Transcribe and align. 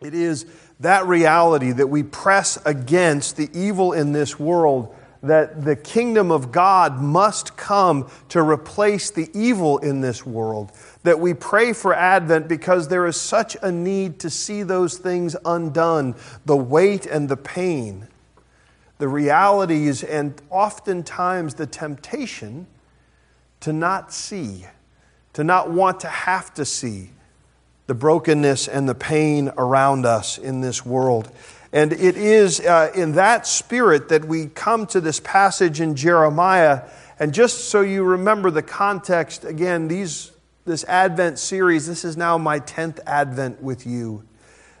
It 0.00 0.14
is 0.14 0.46
that 0.80 1.06
reality 1.06 1.72
that 1.72 1.88
we 1.88 2.04
press 2.04 2.56
against 2.64 3.36
the 3.36 3.50
evil 3.52 3.92
in 3.92 4.12
this 4.12 4.38
world, 4.38 4.94
that 5.24 5.64
the 5.64 5.74
kingdom 5.74 6.30
of 6.30 6.52
God 6.52 7.00
must 7.00 7.56
come 7.56 8.08
to 8.28 8.40
replace 8.40 9.10
the 9.10 9.28
evil 9.34 9.78
in 9.78 10.00
this 10.00 10.24
world. 10.24 10.70
That 11.02 11.18
we 11.18 11.34
pray 11.34 11.72
for 11.72 11.92
Advent 11.92 12.46
because 12.46 12.86
there 12.86 13.06
is 13.06 13.20
such 13.20 13.56
a 13.60 13.72
need 13.72 14.20
to 14.20 14.30
see 14.30 14.62
those 14.62 14.98
things 14.98 15.34
undone 15.44 16.14
the 16.46 16.56
weight 16.56 17.04
and 17.04 17.28
the 17.28 17.36
pain, 17.36 18.06
the 18.98 19.08
realities, 19.08 20.04
and 20.04 20.40
oftentimes 20.48 21.54
the 21.54 21.66
temptation 21.66 22.68
to 23.60 23.72
not 23.72 24.12
see, 24.12 24.64
to 25.32 25.42
not 25.42 25.72
want 25.72 25.98
to 26.00 26.08
have 26.08 26.54
to 26.54 26.64
see 26.64 27.10
the 27.88 27.94
brokenness 27.94 28.68
and 28.68 28.86
the 28.86 28.94
pain 28.94 29.50
around 29.56 30.04
us 30.06 30.38
in 30.38 30.60
this 30.60 30.84
world. 30.84 31.28
And 31.72 31.92
it 31.92 32.16
is 32.18 32.60
uh, 32.60 32.92
in 32.94 33.12
that 33.12 33.46
spirit 33.46 34.10
that 34.10 34.26
we 34.26 34.46
come 34.46 34.86
to 34.88 35.00
this 35.00 35.20
passage 35.20 35.80
in 35.80 35.96
Jeremiah. 35.96 36.82
And 37.18 37.32
just 37.32 37.70
so 37.70 37.80
you 37.80 38.04
remember 38.04 38.50
the 38.50 38.62
context, 38.62 39.44
again, 39.44 39.88
these, 39.88 40.30
this 40.66 40.84
Advent 40.84 41.38
series, 41.38 41.86
this 41.86 42.04
is 42.04 42.16
now 42.16 42.36
my 42.36 42.60
10th 42.60 43.00
Advent 43.06 43.62
with 43.62 43.86
you. 43.86 44.22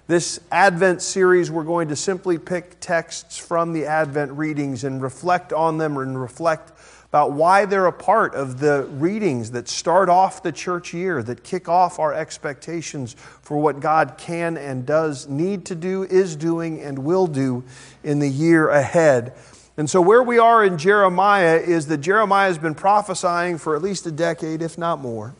This 0.06 0.38
Advent 0.52 1.00
series, 1.00 1.50
we're 1.50 1.64
going 1.64 1.88
to 1.88 1.96
simply 1.96 2.36
pick 2.36 2.78
texts 2.78 3.38
from 3.38 3.72
the 3.72 3.86
Advent 3.86 4.32
readings 4.32 4.84
and 4.84 5.00
reflect 5.00 5.54
on 5.54 5.78
them 5.78 5.96
and 5.96 6.20
reflect 6.20 6.72
about 7.10 7.32
why 7.32 7.64
they're 7.64 7.86
a 7.86 7.92
part 7.92 8.34
of 8.34 8.60
the 8.60 8.84
readings 8.90 9.52
that 9.52 9.66
start 9.66 10.10
off 10.10 10.42
the 10.42 10.52
church 10.52 10.92
year, 10.92 11.22
that 11.22 11.42
kick 11.42 11.66
off 11.66 11.98
our 11.98 12.12
expectations 12.12 13.16
for 13.40 13.56
what 13.56 13.80
God 13.80 14.16
can 14.18 14.58
and 14.58 14.84
does 14.84 15.26
need 15.26 15.64
to 15.66 15.74
do, 15.74 16.02
is 16.04 16.36
doing, 16.36 16.82
and 16.82 16.98
will 16.98 17.26
do 17.26 17.64
in 18.04 18.18
the 18.18 18.28
year 18.28 18.68
ahead. 18.68 19.32
And 19.78 19.88
so, 19.88 20.02
where 20.02 20.22
we 20.22 20.38
are 20.38 20.62
in 20.62 20.76
Jeremiah 20.76 21.56
is 21.56 21.86
that 21.86 21.98
Jeremiah 21.98 22.48
has 22.48 22.58
been 22.58 22.74
prophesying 22.74 23.56
for 23.56 23.74
at 23.74 23.80
least 23.80 24.06
a 24.06 24.12
decade, 24.12 24.60
if 24.60 24.76
not 24.76 25.00
more. 25.00 25.34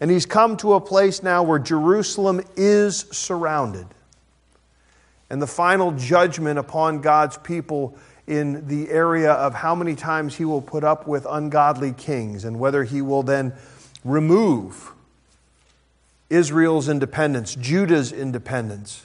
And 0.00 0.10
he's 0.10 0.26
come 0.26 0.56
to 0.58 0.72
a 0.72 0.80
place 0.80 1.22
now 1.22 1.42
where 1.44 1.58
Jerusalem 1.58 2.40
is 2.56 3.06
surrounded. 3.12 3.86
And 5.28 5.40
the 5.40 5.46
final 5.46 5.92
judgment 5.92 6.58
upon 6.58 7.02
God's 7.02 7.36
people 7.36 7.96
in 8.30 8.68
the 8.68 8.88
area 8.90 9.32
of 9.32 9.54
how 9.54 9.74
many 9.74 9.96
times 9.96 10.36
he 10.36 10.44
will 10.44 10.62
put 10.62 10.84
up 10.84 11.08
with 11.08 11.26
ungodly 11.28 11.92
kings 11.92 12.44
and 12.44 12.60
whether 12.60 12.84
he 12.84 13.02
will 13.02 13.24
then 13.24 13.52
remove 14.04 14.92
Israel's 16.30 16.88
independence, 16.88 17.56
Judah's 17.56 18.12
independence, 18.12 19.04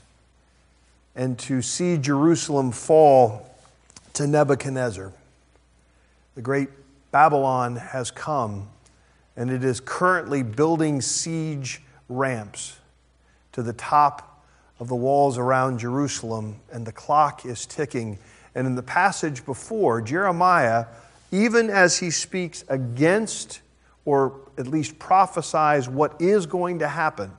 and 1.15 1.39
to 1.39 1.63
see 1.63 1.97
Jerusalem 1.97 2.71
fall 2.71 3.49
to 4.13 4.27
Nebuchadnezzar. 4.27 5.11
The 6.35 6.41
great 6.41 6.69
Babylon 7.11 7.77
has 7.77 8.11
come, 8.11 8.67
and 9.35 9.49
it 9.49 9.63
is 9.63 9.79
currently 9.79 10.43
building 10.43 11.01
siege 11.01 11.81
ramps 12.09 12.77
to 13.53 13.63
the 13.63 13.73
top 13.73 14.43
of 14.79 14.87
the 14.87 14.95
walls 14.95 15.39
around 15.39 15.79
Jerusalem, 15.79 16.57
and 16.71 16.85
the 16.85 16.91
clock 16.91 17.43
is 17.43 17.65
ticking 17.65 18.19
and 18.55 18.65
in 18.65 18.75
the 18.75 18.83
passage 18.83 19.45
before, 19.45 20.01
Jeremiah, 20.01 20.85
even 21.31 21.69
as 21.69 21.99
he 21.99 22.09
speaks 22.09 22.63
against 22.69 23.59
or 24.05 24.39
at 24.57 24.67
least 24.67 24.97
prophesies 24.97 25.89
what 25.89 26.19
is 26.21 26.45
going 26.45 26.79
to 26.79 26.87
happen, 26.87 27.31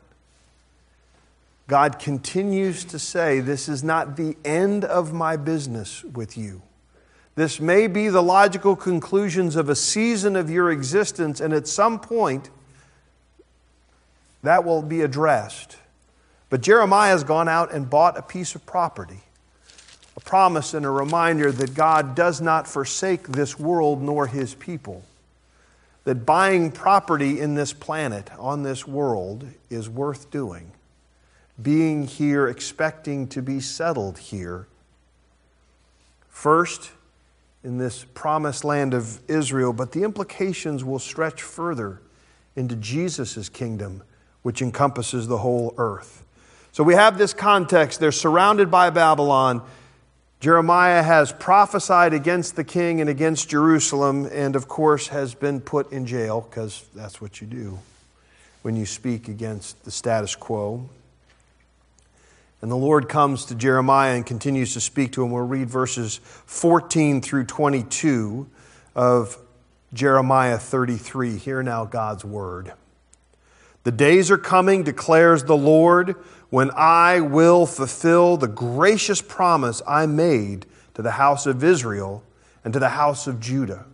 God 1.67 1.99
continues 1.99 2.85
to 2.85 2.99
say, 2.99 3.41
This 3.41 3.69
is 3.69 3.83
not 3.83 4.17
the 4.17 4.37
end 4.45 4.85
of 4.85 5.13
my 5.13 5.37
business 5.37 6.05
with 6.05 6.37
you. 6.37 6.63
This 7.35 7.61
may 7.61 7.87
be 7.87 8.09
the 8.09 8.23
logical 8.23 8.77
conclusions 8.77 9.57
of 9.57 9.69
a 9.69 9.75
season 9.75 10.37
of 10.37 10.51
your 10.51 10.71
existence, 10.71 11.41
and 11.41 11.53
at 11.53 11.67
some 11.67 11.99
point, 11.99 12.51
that 14.43 14.65
will 14.65 14.83
be 14.83 15.01
addressed. 15.01 15.77
But 16.51 16.61
Jeremiah 16.61 17.11
has 17.11 17.25
gone 17.25 17.49
out 17.49 17.73
and 17.73 17.91
bought 17.91 18.17
a 18.17 18.23
piece 18.23 18.55
of 18.55 18.65
property 18.65 19.23
promise 20.27 20.75
and 20.75 20.85
a 20.85 20.91
reminder 20.91 21.51
that 21.51 21.73
God 21.73 22.15
does 22.15 22.43
not 22.43 22.69
forsake 22.69 23.29
this 23.29 23.59
world 23.59 24.03
nor 24.03 24.27
his 24.27 24.55
people. 24.55 25.03
That 26.05 26.27
buying 26.27 26.71
property 26.71 27.41
in 27.41 27.55
this 27.55 27.73
planet, 27.73 28.31
on 28.39 28.63
this 28.63 28.87
world, 28.87 29.47
is 29.71 29.89
worth 29.89 30.31
doing. 30.31 30.73
Being 31.61 32.07
here, 32.07 32.49
expecting 32.49 33.29
to 33.29 33.41
be 33.41 33.61
settled 33.61 34.19
here. 34.19 34.67
First, 36.29 36.91
in 37.65 37.79
this 37.79 38.05
promised 38.15 38.65
land 38.65 38.95
of 38.95 39.19
Israel, 39.29 39.73
but 39.73 39.93
the 39.93 40.03
implications 40.03 40.85
will 40.85 40.99
stretch 40.99 41.41
further 41.41 42.01
into 42.55 42.77
Jesus' 42.77 43.49
kingdom, 43.49 44.03
which 44.43 44.61
encompasses 44.61 45.27
the 45.27 45.39
whole 45.39 45.75
earth. 45.79 46.25
So 46.73 46.85
we 46.85 46.95
have 46.95 47.17
this 47.17 47.33
context. 47.33 48.01
They're 48.01 48.13
surrounded 48.13 48.71
by 48.71 48.91
Babylon. 48.91 49.63
Jeremiah 50.39 51.03
has 51.03 51.33
prophesied 51.33 52.13
against 52.13 52.57
the 52.57 52.65
king 52.65 53.01
and 53.01 53.09
against 53.09 53.49
Jerusalem, 53.49 54.29
and 54.31 54.55
of 54.55 54.69
course 54.69 55.09
has 55.09 55.35
been 55.35 55.61
put 55.61 55.91
in 55.93 56.07
jail 56.07 56.47
because 56.49 56.85
that's 56.95 57.21
what 57.21 57.41
you 57.41 57.47
do 57.47 57.79
when 58.63 58.77
you 58.77 58.85
speak 58.85 59.29
against 59.29 59.83
the 59.85 59.91
status 59.91 60.35
quo. 60.37 60.89
And 62.61 62.71
the 62.71 62.77
Lord 62.77 63.09
comes 63.09 63.47
to 63.47 63.55
Jeremiah 63.55 64.15
and 64.15 64.27
continues 64.27 64.75
to 64.75 64.81
speak 64.81 65.13
to 65.13 65.25
him. 65.25 65.31
We'll 65.31 65.47
read 65.47 65.71
verses 65.71 66.21
14 66.47 67.23
through 67.23 67.45
22 67.45 68.47
of 68.95 69.39
Jeremiah 69.93 70.59
33. 70.59 71.37
Hear 71.37 71.63
now 71.63 71.85
God's 71.85 72.25
word. 72.25 72.73
The 73.87 73.93
days 73.93 74.33
are 74.33 74.37
coming, 74.37 74.83
declares 74.83 75.45
the 75.45 75.57
Lord 75.57 76.17
when 76.51 76.73
I 76.75 77.21
will 77.21 77.67
fulfill 77.67 78.37
the 78.37 78.49
gracious 78.49 79.23
promise 79.23 79.81
I 79.87 80.07
made 80.07 80.67
to 80.95 81.03
the 81.03 81.13
house 81.13 81.47
of 81.47 81.63
Israel 81.63 82.25
and 82.65 82.73
to 82.73 82.81
the 82.81 82.89
house 82.89 83.29
of 83.29 83.39
Judah. 83.39 83.87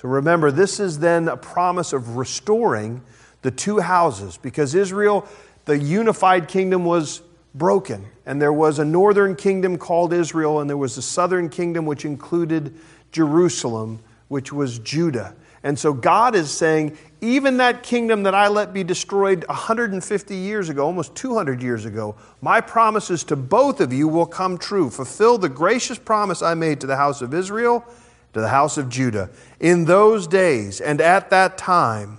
So 0.00 0.08
remember, 0.08 0.50
this 0.50 0.80
is 0.80 1.00
then 1.00 1.28
a 1.28 1.36
promise 1.36 1.92
of 1.92 2.16
restoring 2.16 3.02
the 3.42 3.50
two 3.50 3.80
houses 3.80 4.38
because 4.38 4.74
Israel, 4.74 5.28
the 5.66 5.76
unified 5.76 6.48
kingdom, 6.48 6.86
was 6.86 7.20
broken. 7.54 8.06
And 8.24 8.40
there 8.40 8.54
was 8.54 8.78
a 8.78 8.86
northern 8.86 9.36
kingdom 9.36 9.76
called 9.76 10.14
Israel, 10.14 10.60
and 10.60 10.70
there 10.70 10.78
was 10.78 10.96
a 10.96 11.02
southern 11.02 11.50
kingdom 11.50 11.84
which 11.84 12.06
included 12.06 12.74
Jerusalem, 13.12 14.00
which 14.28 14.50
was 14.50 14.78
Judah. 14.78 15.34
And 15.62 15.78
so 15.78 15.92
God 15.92 16.34
is 16.34 16.50
saying, 16.50 16.96
even 17.20 17.58
that 17.58 17.82
kingdom 17.82 18.22
that 18.22 18.34
I 18.34 18.48
let 18.48 18.72
be 18.72 18.82
destroyed 18.82 19.46
150 19.46 20.34
years 20.34 20.70
ago, 20.70 20.86
almost 20.86 21.14
200 21.14 21.62
years 21.62 21.84
ago, 21.84 22.14
my 22.40 22.62
promises 22.62 23.24
to 23.24 23.36
both 23.36 23.80
of 23.80 23.92
you 23.92 24.08
will 24.08 24.26
come 24.26 24.56
true. 24.56 24.88
Fulfill 24.88 25.36
the 25.36 25.50
gracious 25.50 25.98
promise 25.98 26.40
I 26.40 26.54
made 26.54 26.80
to 26.80 26.86
the 26.86 26.96
house 26.96 27.20
of 27.20 27.34
Israel, 27.34 27.84
to 28.32 28.40
the 28.40 28.48
house 28.48 28.78
of 28.78 28.88
Judah. 28.88 29.28
In 29.58 29.84
those 29.84 30.26
days 30.26 30.80
and 30.80 31.00
at 31.00 31.28
that 31.30 31.58
time, 31.58 32.18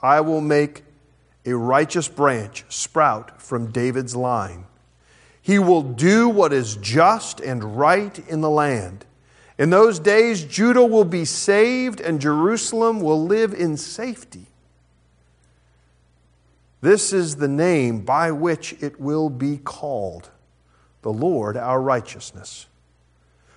I 0.00 0.20
will 0.20 0.40
make 0.40 0.84
a 1.44 1.54
righteous 1.54 2.06
branch 2.06 2.64
sprout 2.68 3.42
from 3.42 3.72
David's 3.72 4.14
line. 4.14 4.66
He 5.42 5.58
will 5.58 5.82
do 5.82 6.28
what 6.28 6.52
is 6.52 6.76
just 6.76 7.40
and 7.40 7.76
right 7.76 8.16
in 8.28 8.42
the 8.42 8.50
land. 8.50 9.06
In 9.60 9.68
those 9.68 9.98
days, 9.98 10.42
Judah 10.42 10.86
will 10.86 11.04
be 11.04 11.26
saved 11.26 12.00
and 12.00 12.18
Jerusalem 12.18 13.02
will 13.02 13.22
live 13.22 13.52
in 13.52 13.76
safety. 13.76 14.46
This 16.80 17.12
is 17.12 17.36
the 17.36 17.46
name 17.46 18.00
by 18.00 18.30
which 18.30 18.74
it 18.80 18.98
will 18.98 19.28
be 19.28 19.58
called 19.58 20.30
the 21.02 21.12
Lord 21.12 21.58
our 21.58 21.78
righteousness. 21.78 22.68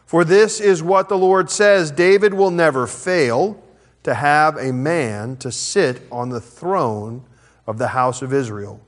For 0.06 0.26
this 0.26 0.60
is 0.60 0.84
what 0.84 1.08
the 1.08 1.18
Lord 1.18 1.50
says 1.50 1.90
David 1.90 2.34
will 2.34 2.52
never 2.52 2.86
fail 2.86 3.64
to 4.04 4.14
have 4.14 4.58
a 4.58 4.74
man 4.74 5.38
to 5.38 5.54
sit 5.54 6.02
on 6.12 6.28
the 6.28 6.42
throne 6.42 7.24
of 7.66 7.78
the 7.78 7.88
house 7.88 8.22
of 8.22 8.34
Israel 8.34 8.82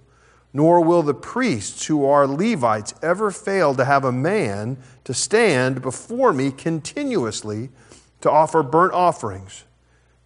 nor 0.55 0.79
will 0.79 1.03
the 1.03 1.13
priests 1.13 1.87
who 1.87 2.05
are 2.05 2.25
Levites 2.25 2.93
ever 3.01 3.29
fail 3.29 3.75
to 3.75 3.83
have 3.83 4.05
a 4.05 4.11
man 4.11 4.77
to 5.03 5.13
stand 5.13 5.81
before 5.81 6.31
me 6.31 6.49
continuously 6.49 7.67
to 8.21 8.31
offer 8.31 8.63
burnt 8.63 8.93
offerings, 8.93 9.65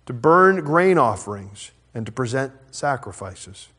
to 0.06 0.14
burn 0.14 0.64
grain 0.64 1.00
offerings, 1.00 1.72
and 1.96 2.06
to 2.06 2.12
present 2.12 2.54
sacrifices. 2.70 3.70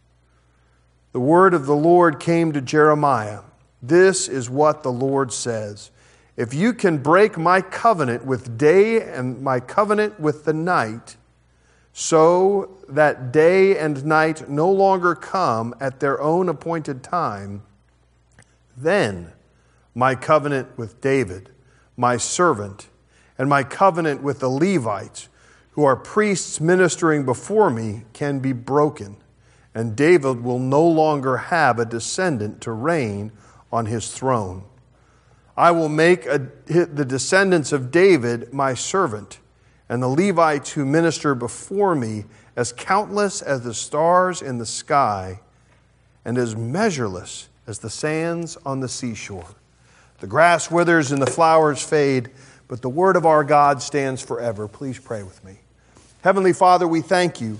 The 1.12 1.20
word 1.20 1.54
of 1.54 1.66
the 1.66 1.76
Lord 1.76 2.18
came 2.18 2.52
to 2.52 2.60
Jeremiah. 2.60 3.42
This 3.80 4.26
is 4.26 4.50
what 4.50 4.82
the 4.82 4.90
Lord 4.90 5.32
says 5.32 5.92
If 6.36 6.52
you 6.52 6.72
can 6.72 6.98
break 6.98 7.38
my 7.38 7.60
covenant 7.60 8.24
with 8.24 8.58
day 8.58 9.00
and 9.00 9.40
my 9.40 9.60
covenant 9.60 10.18
with 10.18 10.44
the 10.46 10.52
night, 10.52 11.14
so 11.92 12.78
that 12.88 13.32
day 13.32 13.76
and 13.78 14.04
night 14.04 14.48
no 14.48 14.70
longer 14.70 15.14
come 15.14 15.74
at 15.80 16.00
their 16.00 16.20
own 16.20 16.48
appointed 16.48 17.02
time, 17.02 17.62
then 18.76 19.32
my 19.94 20.14
covenant 20.14 20.78
with 20.78 21.00
David, 21.00 21.50
my 21.96 22.16
servant, 22.16 22.88
and 23.36 23.48
my 23.48 23.62
covenant 23.62 24.22
with 24.22 24.40
the 24.40 24.48
Levites, 24.48 25.28
who 25.72 25.84
are 25.84 25.96
priests 25.96 26.60
ministering 26.60 27.24
before 27.24 27.70
me, 27.70 28.04
can 28.12 28.38
be 28.38 28.52
broken, 28.52 29.16
and 29.74 29.96
David 29.96 30.42
will 30.42 30.58
no 30.58 30.86
longer 30.86 31.36
have 31.36 31.78
a 31.78 31.84
descendant 31.84 32.60
to 32.62 32.72
reign 32.72 33.32
on 33.72 33.86
his 33.86 34.12
throne. 34.12 34.64
I 35.56 35.70
will 35.72 35.88
make 35.88 36.26
a, 36.26 36.50
the 36.66 37.04
descendants 37.04 37.72
of 37.72 37.90
David 37.90 38.52
my 38.52 38.74
servant, 38.74 39.38
and 39.90 40.00
the 40.00 40.08
Levites 40.08 40.70
who 40.70 40.86
minister 40.86 41.34
before 41.34 41.96
me 41.96 42.24
as 42.54 42.72
countless 42.72 43.42
as 43.42 43.62
the 43.62 43.74
stars 43.74 44.40
in 44.40 44.56
the 44.58 44.64
sky, 44.64 45.40
and 46.24 46.38
as 46.38 46.54
measureless 46.54 47.48
as 47.66 47.80
the 47.80 47.90
sands 47.90 48.56
on 48.64 48.78
the 48.78 48.88
seashore. 48.88 49.48
The 50.20 50.28
grass 50.28 50.70
withers 50.70 51.10
and 51.10 51.20
the 51.20 51.26
flowers 51.26 51.82
fade, 51.82 52.30
but 52.68 52.82
the 52.82 52.88
word 52.88 53.16
of 53.16 53.26
our 53.26 53.42
God 53.42 53.82
stands 53.82 54.22
forever. 54.22 54.68
Please 54.68 54.98
pray 54.98 55.24
with 55.24 55.42
me. 55.44 55.58
Heavenly 56.22 56.52
Father, 56.52 56.86
we 56.86 57.00
thank 57.00 57.40
you 57.40 57.58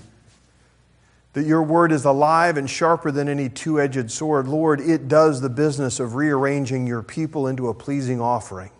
that 1.33 1.45
your 1.45 1.63
word 1.63 1.91
is 1.91 2.05
alive 2.05 2.55
and 2.55 2.69
sharper 2.69 3.11
than 3.11 3.27
any 3.27 3.49
two 3.49 3.81
edged 3.81 4.09
sword. 4.09 4.47
Lord, 4.47 4.79
it 4.79 5.09
does 5.09 5.41
the 5.41 5.49
business 5.49 5.99
of 5.99 6.15
rearranging 6.15 6.87
your 6.87 7.01
people 7.03 7.47
into 7.47 7.67
a 7.67 7.73
pleasing 7.73 8.21
offering. 8.21 8.71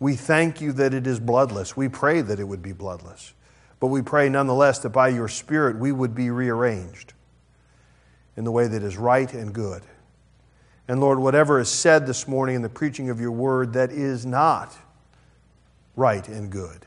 We 0.00 0.16
thank 0.16 0.62
you 0.62 0.72
that 0.72 0.94
it 0.94 1.06
is 1.06 1.20
bloodless. 1.20 1.76
We 1.76 1.88
pray 1.88 2.22
that 2.22 2.40
it 2.40 2.44
would 2.44 2.62
be 2.62 2.72
bloodless. 2.72 3.34
But 3.78 3.88
we 3.88 4.02
pray 4.02 4.28
nonetheless 4.28 4.80
that 4.80 4.90
by 4.90 5.08
your 5.08 5.28
Spirit 5.28 5.78
we 5.78 5.92
would 5.92 6.14
be 6.14 6.30
rearranged 6.30 7.12
in 8.36 8.44
the 8.44 8.50
way 8.50 8.66
that 8.66 8.82
is 8.82 8.96
right 8.96 9.32
and 9.32 9.52
good. 9.52 9.82
And 10.88 11.00
Lord, 11.00 11.18
whatever 11.18 11.60
is 11.60 11.68
said 11.68 12.06
this 12.06 12.26
morning 12.26 12.56
in 12.56 12.62
the 12.62 12.68
preaching 12.68 13.10
of 13.10 13.20
your 13.20 13.30
word 13.30 13.74
that 13.74 13.92
is 13.92 14.26
not 14.26 14.76
right 15.96 16.26
and 16.26 16.50
good, 16.50 16.86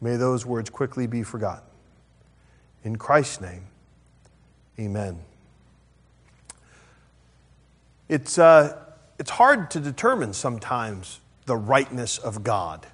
may 0.00 0.16
those 0.16 0.46
words 0.46 0.70
quickly 0.70 1.06
be 1.06 1.22
forgotten. 1.22 1.64
In 2.84 2.96
Christ's 2.96 3.40
name, 3.40 3.66
amen. 4.78 5.20
It's, 8.08 8.38
uh, 8.38 8.78
it's 9.18 9.30
hard 9.30 9.70
to 9.72 9.80
determine 9.80 10.32
sometimes 10.32 11.20
the 11.46 11.56
rightness 11.56 12.18
of 12.18 12.42
God. 12.42 12.86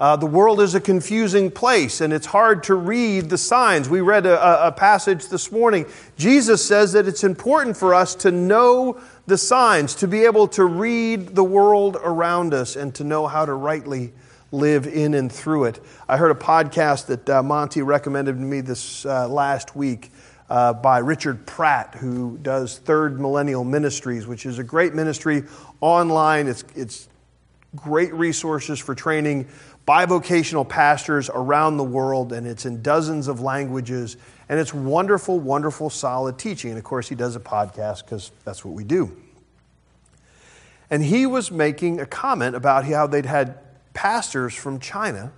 Uh, 0.00 0.16
the 0.16 0.26
world 0.26 0.62
is 0.62 0.74
a 0.74 0.80
confusing 0.80 1.50
place 1.50 2.00
and 2.00 2.10
it's 2.10 2.26
hard 2.26 2.62
to 2.64 2.74
read 2.74 3.28
the 3.28 3.36
signs. 3.36 3.86
We 3.86 4.00
read 4.00 4.24
a, 4.24 4.68
a, 4.68 4.72
passage 4.72 5.28
this 5.28 5.52
morning. 5.52 5.84
Jesus 6.16 6.64
says 6.64 6.92
that 6.92 7.06
it's 7.06 7.22
important 7.22 7.76
for 7.76 7.94
us 7.94 8.14
to 8.16 8.30
know 8.30 8.98
the 9.26 9.36
signs, 9.36 9.94
to 9.96 10.08
be 10.08 10.24
able 10.24 10.48
to 10.48 10.64
read 10.64 11.34
the 11.34 11.44
world 11.44 11.98
around 12.02 12.54
us 12.54 12.76
and 12.76 12.94
to 12.94 13.04
know 13.04 13.26
how 13.26 13.44
to 13.44 13.52
rightly 13.52 14.14
live 14.52 14.86
in 14.86 15.12
and 15.12 15.30
through 15.30 15.64
it. 15.64 15.80
I 16.08 16.16
heard 16.16 16.30
a 16.30 16.40
podcast 16.40 17.06
that 17.06 17.28
uh, 17.28 17.42
Monty 17.42 17.82
recommended 17.82 18.32
to 18.32 18.40
me 18.40 18.62
this 18.62 19.04
uh, 19.04 19.28
last 19.28 19.76
week. 19.76 20.10
Uh, 20.48 20.72
by 20.72 20.98
Richard 20.98 21.46
Pratt, 21.46 21.94
who 21.94 22.36
does 22.42 22.78
Third 22.78 23.20
Millennium 23.20 23.70
Ministries, 23.70 24.26
which 24.26 24.46
is 24.46 24.58
a 24.58 24.64
great 24.64 24.94
ministry 24.94 25.44
online. 25.80 26.48
It's, 26.48 26.64
it's 26.74 27.08
great 27.76 28.12
resources 28.14 28.78
for 28.78 28.94
training 28.94 29.48
bivocational 29.86 30.68
pastors 30.68 31.30
around 31.32 31.76
the 31.76 31.84
world, 31.84 32.32
and 32.32 32.46
it's 32.46 32.66
in 32.66 32.82
dozens 32.82 33.28
of 33.28 33.40
languages. 33.40 34.16
And 34.48 34.58
it's 34.58 34.74
wonderful, 34.74 35.38
wonderful, 35.38 35.90
solid 35.90 36.38
teaching. 36.38 36.70
And 36.70 36.78
of 36.78 36.84
course, 36.84 37.08
he 37.08 37.14
does 37.14 37.36
a 37.36 37.40
podcast 37.40 38.04
because 38.04 38.32
that's 38.44 38.64
what 38.64 38.74
we 38.74 38.84
do. 38.84 39.16
And 40.90 41.04
he 41.04 41.24
was 41.26 41.52
making 41.52 42.00
a 42.00 42.06
comment 42.06 42.56
about 42.56 42.84
how 42.84 43.06
they'd 43.06 43.26
had 43.26 43.58
pastors 43.94 44.54
from 44.54 44.80
China 44.80 45.32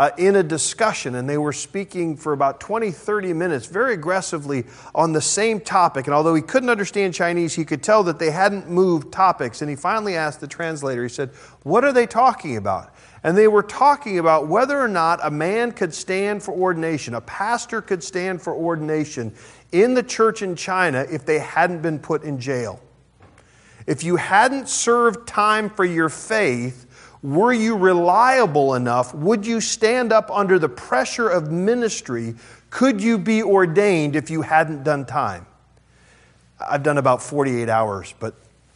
uh, 0.00 0.10
in 0.16 0.36
a 0.36 0.42
discussion, 0.42 1.14
and 1.16 1.28
they 1.28 1.36
were 1.36 1.52
speaking 1.52 2.16
for 2.16 2.32
about 2.32 2.58
20, 2.58 2.90
30 2.90 3.34
minutes 3.34 3.66
very 3.66 3.92
aggressively 3.92 4.64
on 4.94 5.12
the 5.12 5.20
same 5.20 5.60
topic. 5.60 6.06
And 6.06 6.14
although 6.14 6.34
he 6.34 6.40
couldn't 6.40 6.70
understand 6.70 7.12
Chinese, 7.12 7.54
he 7.54 7.66
could 7.66 7.82
tell 7.82 8.02
that 8.04 8.18
they 8.18 8.30
hadn't 8.30 8.70
moved 8.70 9.12
topics. 9.12 9.60
And 9.60 9.68
he 9.68 9.76
finally 9.76 10.16
asked 10.16 10.40
the 10.40 10.46
translator, 10.46 11.02
he 11.02 11.10
said, 11.10 11.28
What 11.64 11.84
are 11.84 11.92
they 11.92 12.06
talking 12.06 12.56
about? 12.56 12.94
And 13.22 13.36
they 13.36 13.46
were 13.46 13.62
talking 13.62 14.18
about 14.18 14.48
whether 14.48 14.80
or 14.80 14.88
not 14.88 15.20
a 15.22 15.30
man 15.30 15.70
could 15.70 15.92
stand 15.92 16.42
for 16.42 16.52
ordination, 16.52 17.12
a 17.12 17.20
pastor 17.20 17.82
could 17.82 18.02
stand 18.02 18.40
for 18.40 18.54
ordination 18.54 19.34
in 19.70 19.92
the 19.92 20.02
church 20.02 20.40
in 20.40 20.56
China 20.56 21.04
if 21.10 21.26
they 21.26 21.40
hadn't 21.40 21.82
been 21.82 21.98
put 21.98 22.22
in 22.22 22.40
jail. 22.40 22.80
If 23.86 24.02
you 24.02 24.16
hadn't 24.16 24.70
served 24.70 25.28
time 25.28 25.68
for 25.68 25.84
your 25.84 26.08
faith, 26.08 26.86
were 27.22 27.52
you 27.52 27.76
reliable 27.76 28.74
enough? 28.74 29.14
Would 29.14 29.46
you 29.46 29.60
stand 29.60 30.12
up 30.12 30.30
under 30.30 30.58
the 30.58 30.68
pressure 30.68 31.28
of 31.28 31.50
ministry? 31.50 32.34
Could 32.70 33.02
you 33.02 33.18
be 33.18 33.42
ordained 33.42 34.16
if 34.16 34.30
you 34.30 34.42
hadn't 34.42 34.84
done 34.84 35.04
time? 35.04 35.46
I've 36.58 36.82
done 36.82 36.98
about 36.98 37.22
48 37.22 37.68
hours, 37.68 38.14
but 38.18 38.34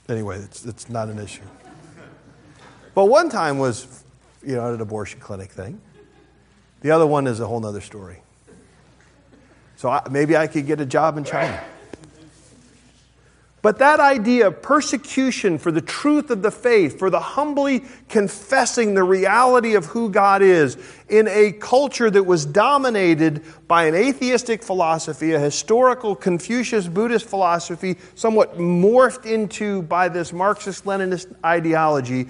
anyway, 0.09 0.39
it's, 0.39 0.65
it's 0.65 0.89
not 0.89 1.09
an 1.09 1.19
issue. 1.19 1.43
But 2.95 3.07
one 3.07 3.29
time 3.29 3.59
was 3.59 4.05
you 4.43 4.57
know, 4.57 4.69
at 4.69 4.75
an 4.75 4.81
abortion 4.81 5.21
clinic 5.21 5.51
thing. 5.51 5.81
The 6.81 6.91
other 6.91 7.07
one 7.07 7.27
is 7.27 7.41
a 7.41 7.47
whole 7.47 7.65
other 7.65 7.81
story. 7.81 8.21
So 9.77 9.89
I, 9.89 10.07
maybe 10.11 10.37
I 10.37 10.47
could 10.47 10.67
get 10.67 10.81
a 10.81 10.87
job 10.87 11.17
in 11.17 11.25
China. 11.25 11.63
But 13.65 13.79
that 13.79 13.99
idea 13.99 14.49
of 14.49 14.61
persecution 14.61 15.57
for 15.57 15.73
the 15.73 15.81
truth 15.81 16.29
of 16.29 16.43
the 16.43 16.51
faith, 16.51 16.99
for 16.99 17.09
the 17.09 17.19
humbly 17.19 17.83
confessing 18.11 18.93
the 18.93 19.05
reality 19.05 19.75
of 19.75 19.87
who 19.87 20.11
God 20.11 20.43
is 20.43 20.77
in 21.09 21.27
a 21.29 21.53
culture 21.53 22.11
that 22.11 22.25
was 22.25 22.45
dominated 22.45 23.43
by 23.67 23.85
an 23.85 23.95
atheistic 23.95 24.63
philosophy, 24.63 25.33
a 25.33 25.39
historical 25.39 26.15
Confucius 26.15 26.87
Buddhist 26.89 27.25
philosophy, 27.25 27.97
somewhat 28.15 28.59
morphed 28.59 29.25
into 29.25 29.81
by 29.81 30.11
this 30.11 30.31
Marxist 30.31 30.85
Leninist 30.85 31.35
ideology, 31.43 32.29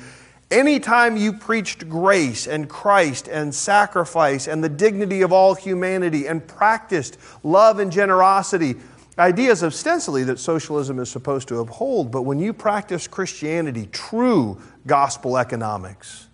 Anytime 0.50 1.16
you 1.16 1.32
preached 1.32 1.88
grace 1.88 2.46
and 2.46 2.68
Christ 2.68 3.26
and 3.26 3.52
sacrifice 3.52 4.46
and 4.46 4.62
the 4.62 4.68
dignity 4.68 5.22
of 5.22 5.32
all 5.32 5.54
humanity 5.54 6.28
and 6.28 6.46
practiced 6.46 7.18
love 7.42 7.80
and 7.80 7.90
generosity, 7.90 8.76
ideas 9.18 9.62
ostensibly 9.62 10.24
that 10.24 10.38
socialism 10.38 10.98
is 10.98 11.10
supposed 11.10 11.48
to 11.48 11.58
uphold, 11.60 12.10
but 12.10 12.22
when 12.22 12.38
you 12.38 12.52
practice 12.52 13.06
Christianity, 13.06 13.88
true 13.92 14.60
gospel 14.86 15.38
economics, 15.38 16.26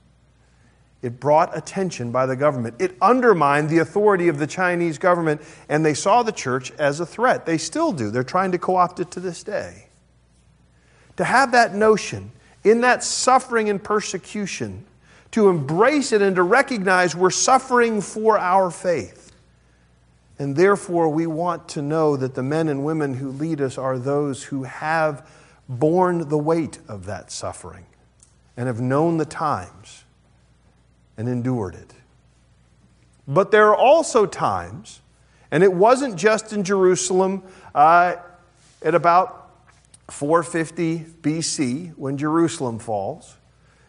it 1.03 1.19
brought 1.19 1.57
attention 1.57 2.13
by 2.13 2.27
the 2.27 2.37
government. 2.37 2.75
It 2.79 2.95
undermined 3.01 3.71
the 3.71 3.79
authority 3.79 4.29
of 4.29 4.39
the 4.39 4.47
Chinese 4.47 4.99
government, 4.99 5.41
and 5.69 5.85
they 5.85 5.95
saw 5.95 6.23
the 6.23 6.33
church 6.33 6.73
as 6.73 7.01
a 7.01 7.07
threat. 7.07 7.47
They 7.47 7.57
still 7.57 7.93
do. 7.93 8.11
They're 8.11 8.23
trying 8.23 8.53
to 8.53 8.59
co 8.59 8.77
opt 8.77 9.01
it 9.01 9.11
to 9.13 9.21
this 9.21 9.43
day. 9.43 9.87
To 11.17 11.25
have 11.25 11.53
that 11.53 11.75
notion 11.75 12.33
in 12.65 12.83
that 12.83 13.03
suffering 13.03 13.71
and 13.71 13.83
persecution, 13.83 14.85
to 15.31 15.49
embrace 15.49 16.13
it 16.13 16.21
and 16.21 16.37
to 16.37 16.43
recognize 16.43 17.17
we're 17.17 17.31
suffering 17.31 18.03
for 18.03 18.39
our 18.39 18.71
faith. 18.71 19.30
And 20.41 20.57
therefore, 20.57 21.11
we 21.11 21.27
want 21.27 21.69
to 21.69 21.83
know 21.83 22.17
that 22.17 22.35
the 22.35 22.43
men 22.43 22.71
and 22.71 22.83
women 22.83 23.13
who 23.13 23.31
lead 23.31 23.61
us 23.61 23.77
are 23.77 23.99
those 23.99 24.45
who 24.45 24.63
have 24.63 25.29
borne 25.69 26.31
the 26.31 26.39
weight 26.39 26.79
of 26.89 27.05
that 27.05 27.31
suffering 27.31 27.85
and 28.57 28.67
have 28.67 28.81
known 28.81 29.19
the 29.19 29.27
times 29.27 30.05
and 31.19 31.29
endured 31.29 31.75
it. 31.75 31.93
But 33.29 33.51
there 33.51 33.69
are 33.69 33.77
also 33.77 34.25
times, 34.25 35.03
and 35.51 35.63
it 35.63 35.75
wasn't 35.75 36.17
just 36.17 36.55
in 36.55 36.65
Jerusalem 36.65 37.43
uh, 37.75 38.17
at 38.81 38.95
about 38.95 39.51
450 40.09 41.01
BC 41.21 41.93
when 41.99 42.17
Jerusalem 42.17 42.79
falls. 42.79 43.37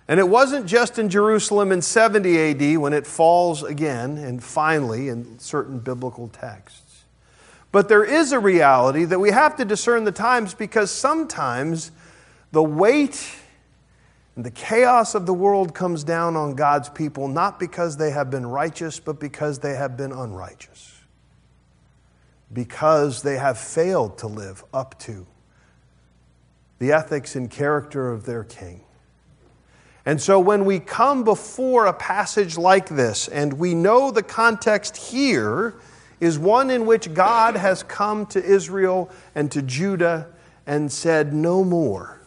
And 0.07 0.19
it 0.19 0.27
wasn't 0.27 0.65
just 0.65 0.99
in 0.99 1.09
Jerusalem 1.09 1.71
in 1.71 1.81
70 1.81 2.37
AD 2.37 2.77
when 2.77 2.93
it 2.93 3.07
falls 3.07 3.63
again 3.63 4.17
and 4.17 4.43
finally 4.43 5.09
in 5.09 5.39
certain 5.39 5.79
biblical 5.79 6.27
texts. 6.27 7.03
But 7.71 7.87
there 7.87 8.03
is 8.03 8.31
a 8.31 8.39
reality 8.39 9.05
that 9.05 9.19
we 9.19 9.31
have 9.31 9.55
to 9.57 9.65
discern 9.65 10.03
the 10.03 10.11
times 10.11 10.53
because 10.53 10.91
sometimes 10.91 11.91
the 12.51 12.63
weight 12.63 13.35
and 14.35 14.45
the 14.45 14.51
chaos 14.51 15.15
of 15.15 15.25
the 15.25 15.33
world 15.33 15.73
comes 15.73 16.03
down 16.03 16.35
on 16.35 16.55
God's 16.55 16.89
people 16.89 17.27
not 17.27 17.59
because 17.59 17.97
they 17.97 18.11
have 18.11 18.29
been 18.29 18.45
righteous, 18.45 18.99
but 18.99 19.19
because 19.19 19.59
they 19.59 19.75
have 19.75 19.95
been 19.95 20.11
unrighteous. 20.11 20.99
Because 22.51 23.21
they 23.21 23.37
have 23.37 23.57
failed 23.57 24.17
to 24.19 24.27
live 24.27 24.63
up 24.73 24.99
to 24.99 25.25
the 26.79 26.91
ethics 26.91 27.35
and 27.35 27.49
character 27.49 28.11
of 28.11 28.25
their 28.25 28.43
king. 28.43 28.83
And 30.05 30.19
so 30.19 30.39
when 30.39 30.65
we 30.65 30.79
come 30.79 31.23
before 31.23 31.85
a 31.85 31.93
passage 31.93 32.57
like 32.57 32.89
this, 32.89 33.27
and 33.27 33.53
we 33.53 33.75
know 33.75 34.11
the 34.11 34.23
context 34.23 34.97
here 34.97 35.75
is 36.19 36.39
one 36.39 36.69
in 36.69 36.85
which 36.85 37.13
God 37.13 37.55
has 37.55 37.83
come 37.83 38.25
to 38.27 38.43
Israel 38.43 39.09
and 39.35 39.51
to 39.51 39.61
Judah 39.61 40.27
and 40.65 40.91
said, 40.91 41.33
No 41.33 41.63
more. 41.63 42.19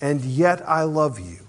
and 0.00 0.22
yet 0.22 0.66
I 0.66 0.84
love 0.84 1.20
you. 1.20 1.40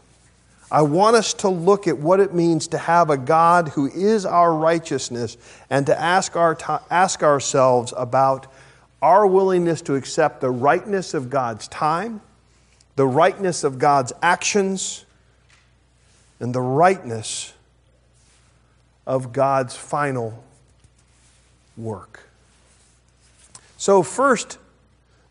I 0.69 0.83
want 0.83 1.17
us 1.17 1.33
to 1.36 1.50
look 1.50 1.86
at 1.88 1.98
what 1.98 2.21
it 2.21 2.33
means 2.33 2.67
to 2.69 2.77
have 2.77 3.10
a 3.10 3.17
God 3.17 3.69
who 3.69 3.88
is 3.88 4.25
our 4.25 4.53
righteousness 4.53 5.36
and 5.69 5.86
to 5.86 6.00
ask, 6.00 6.38
our 6.38 6.57
ask 6.89 7.24
ourselves 7.24 7.93
about 7.98 8.48
our 9.01 9.27
willingness 9.27 9.81
to 9.83 9.95
accept 9.95 10.39
the 10.39 10.50
rightness 10.50 11.13
of 11.13 11.29
God's 11.29 11.67
time, 11.67 12.21
the 12.95 13.07
rightness 13.07 13.63
of 13.63 13.79
God's 13.79 14.13
actions, 14.21 15.05
and 16.39 16.55
the 16.55 16.62
rightness 16.62 17.53
of 19.05 19.31
God's 19.31 19.75
final 19.75 20.43
work. 21.77 22.27
So, 23.77 24.03
first, 24.03 24.57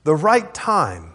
the 0.04 0.14
right 0.14 0.52
time. 0.54 1.12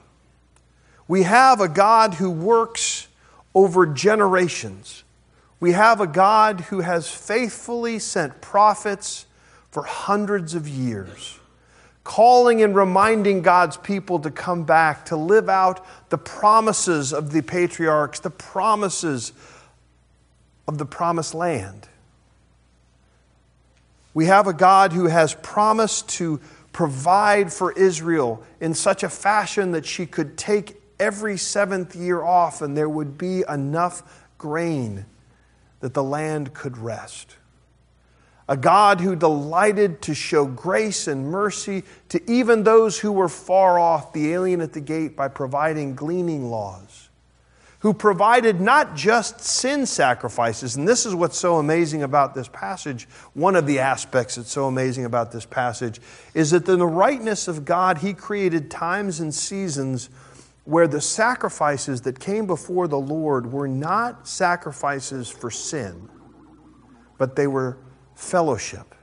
We 1.08 1.24
have 1.24 1.62
a 1.62 1.68
God 1.68 2.16
who 2.16 2.32
works 2.32 3.08
over 3.54 3.86
generations. 3.86 5.04
We 5.60 5.72
have 5.72 6.02
a 6.02 6.08
God 6.08 6.62
who 6.62 6.82
has 6.82 7.10
faithfully 7.10 8.00
sent 8.00 8.42
prophets 8.42 9.26
for 9.72 9.84
hundreds 9.84 10.56
of 10.56 10.68
years, 10.68 11.40
calling 12.06 12.62
and 12.62 12.76
reminding 12.76 13.42
God's 13.42 13.76
people 13.76 14.20
to 14.20 14.32
come 14.32 14.64
back, 14.64 15.06
to 15.08 15.18
live 15.18 15.50
out 15.50 15.86
the 16.10 16.18
promises 16.18 17.12
of 17.12 17.34
the 17.34 17.42
patriarchs, 17.42 18.20
the 18.22 18.30
promises 18.30 19.34
of 20.68 20.78
the 20.78 20.86
promised 20.86 21.34
land. 21.34 21.90
We 24.14 24.28
have 24.28 24.48
a 24.48 24.54
God 24.54 24.94
who 24.94 25.08
has 25.08 25.34
promised 25.34 26.08
to 26.10 26.40
provide 26.72 27.52
for 27.52 27.72
Israel 27.74 28.44
in 28.62 28.76
such 28.76 29.02
a 29.04 29.10
fashion 29.10 29.72
that 29.72 29.86
she 29.86 30.06
could 30.06 30.38
take 30.38 30.80
every 31.00 31.38
seventh 31.38 31.96
year 31.96 32.22
off 32.22 32.62
and 32.62 32.78
there 32.78 32.88
would 32.88 33.18
be 33.18 33.44
enough 33.50 34.24
grain 34.38 35.06
that 35.80 35.96
the 35.96 36.04
land 36.04 36.54
could 36.54 36.78
rest. 36.78 37.36
A 38.48 38.56
God 38.56 39.02
who 39.02 39.16
delighted 39.16 40.02
to 40.04 40.14
show 40.14 40.46
grace 40.46 41.08
and 41.08 41.28
mercy 41.28 41.84
to 42.10 42.32
even 42.32 42.64
those 42.64 43.00
who 43.00 43.12
were 43.12 43.30
far 43.30 43.80
off, 43.80 44.14
the 44.14 44.34
alien 44.34 44.62
at 44.62 44.74
the 44.74 44.82
gate, 44.82 45.16
by 45.16 45.28
providing 45.28 45.96
gleaning 45.96 46.52
laws. 46.52 47.10
Who 47.80 47.94
provided 47.94 48.62
not 48.62 48.96
just 48.96 49.42
sin 49.42 49.86
sacrifices, 49.86 50.76
and 50.76 50.88
this 50.88 51.06
is 51.06 51.14
what's 51.14 51.38
so 51.38 51.58
amazing 51.58 52.04
about 52.04 52.34
this 52.34 52.48
passage. 52.48 53.08
One 53.34 53.56
of 53.56 53.68
the 53.68 53.80
aspects 53.80 54.36
that's 54.36 54.52
so 54.52 54.66
amazing 54.66 55.06
about 55.06 55.32
this 55.32 55.46
passage 55.46 56.00
is 56.34 56.52
that 56.52 56.68
in 56.68 56.80
the 56.80 56.88
rightness 56.88 57.48
of 57.48 57.66
God, 57.66 58.00
He 58.00 58.14
created 58.14 58.72
times 58.72 59.20
and 59.20 59.34
seasons 59.34 60.10
where 60.66 60.88
the 60.88 61.02
sacrifices 61.02 62.02
that 62.02 62.20
came 62.20 62.48
before 62.48 62.88
the 62.88 63.00
Lord 63.00 63.52
were 63.52 63.68
not 63.68 64.28
sacrifices 64.28 65.30
for 65.30 65.52
sin, 65.52 66.10
but 67.20 67.36
they 67.36 67.46
were 67.46 67.78
fellowship. 68.16 68.96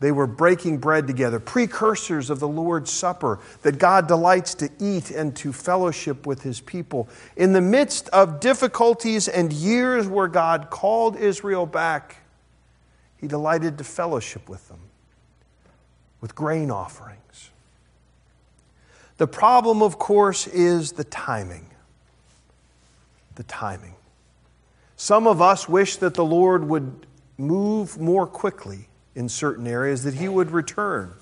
They 0.00 0.12
were 0.12 0.26
breaking 0.26 0.78
bread 0.78 1.06
together, 1.06 1.38
precursors 1.38 2.30
of 2.30 2.40
the 2.40 2.48
Lord's 2.48 2.90
Supper 2.90 3.38
that 3.62 3.78
God 3.78 4.08
delights 4.08 4.54
to 4.54 4.70
eat 4.80 5.10
and 5.10 5.36
to 5.36 5.52
fellowship 5.52 6.26
with 6.26 6.42
his 6.42 6.60
people. 6.60 7.06
In 7.36 7.52
the 7.52 7.60
midst 7.60 8.08
of 8.08 8.40
difficulties 8.40 9.28
and 9.28 9.52
years 9.52 10.08
where 10.08 10.28
God 10.28 10.70
called 10.70 11.16
Israel 11.16 11.66
back, 11.66 12.16
he 13.18 13.28
delighted 13.28 13.76
to 13.76 13.84
fellowship 13.84 14.48
with 14.48 14.66
them 14.68 14.80
with 16.22 16.34
grain 16.34 16.70
offerings. 16.70 17.50
The 19.18 19.26
problem, 19.26 19.82
of 19.82 19.98
course, 19.98 20.46
is 20.46 20.92
the 20.92 21.04
timing. 21.04 21.66
The 23.34 23.42
timing. 23.42 23.94
Some 24.96 25.26
of 25.26 25.42
us 25.42 25.68
wish 25.68 25.96
that 25.96 26.14
the 26.14 26.24
Lord 26.24 26.66
would 26.68 27.06
move 27.40 27.98
more 27.98 28.26
quickly 28.26 28.88
in 29.14 29.28
certain 29.28 29.66
areas, 29.66 30.04
that 30.04 30.14
He 30.14 30.28
would 30.28 30.50
return. 30.50 31.12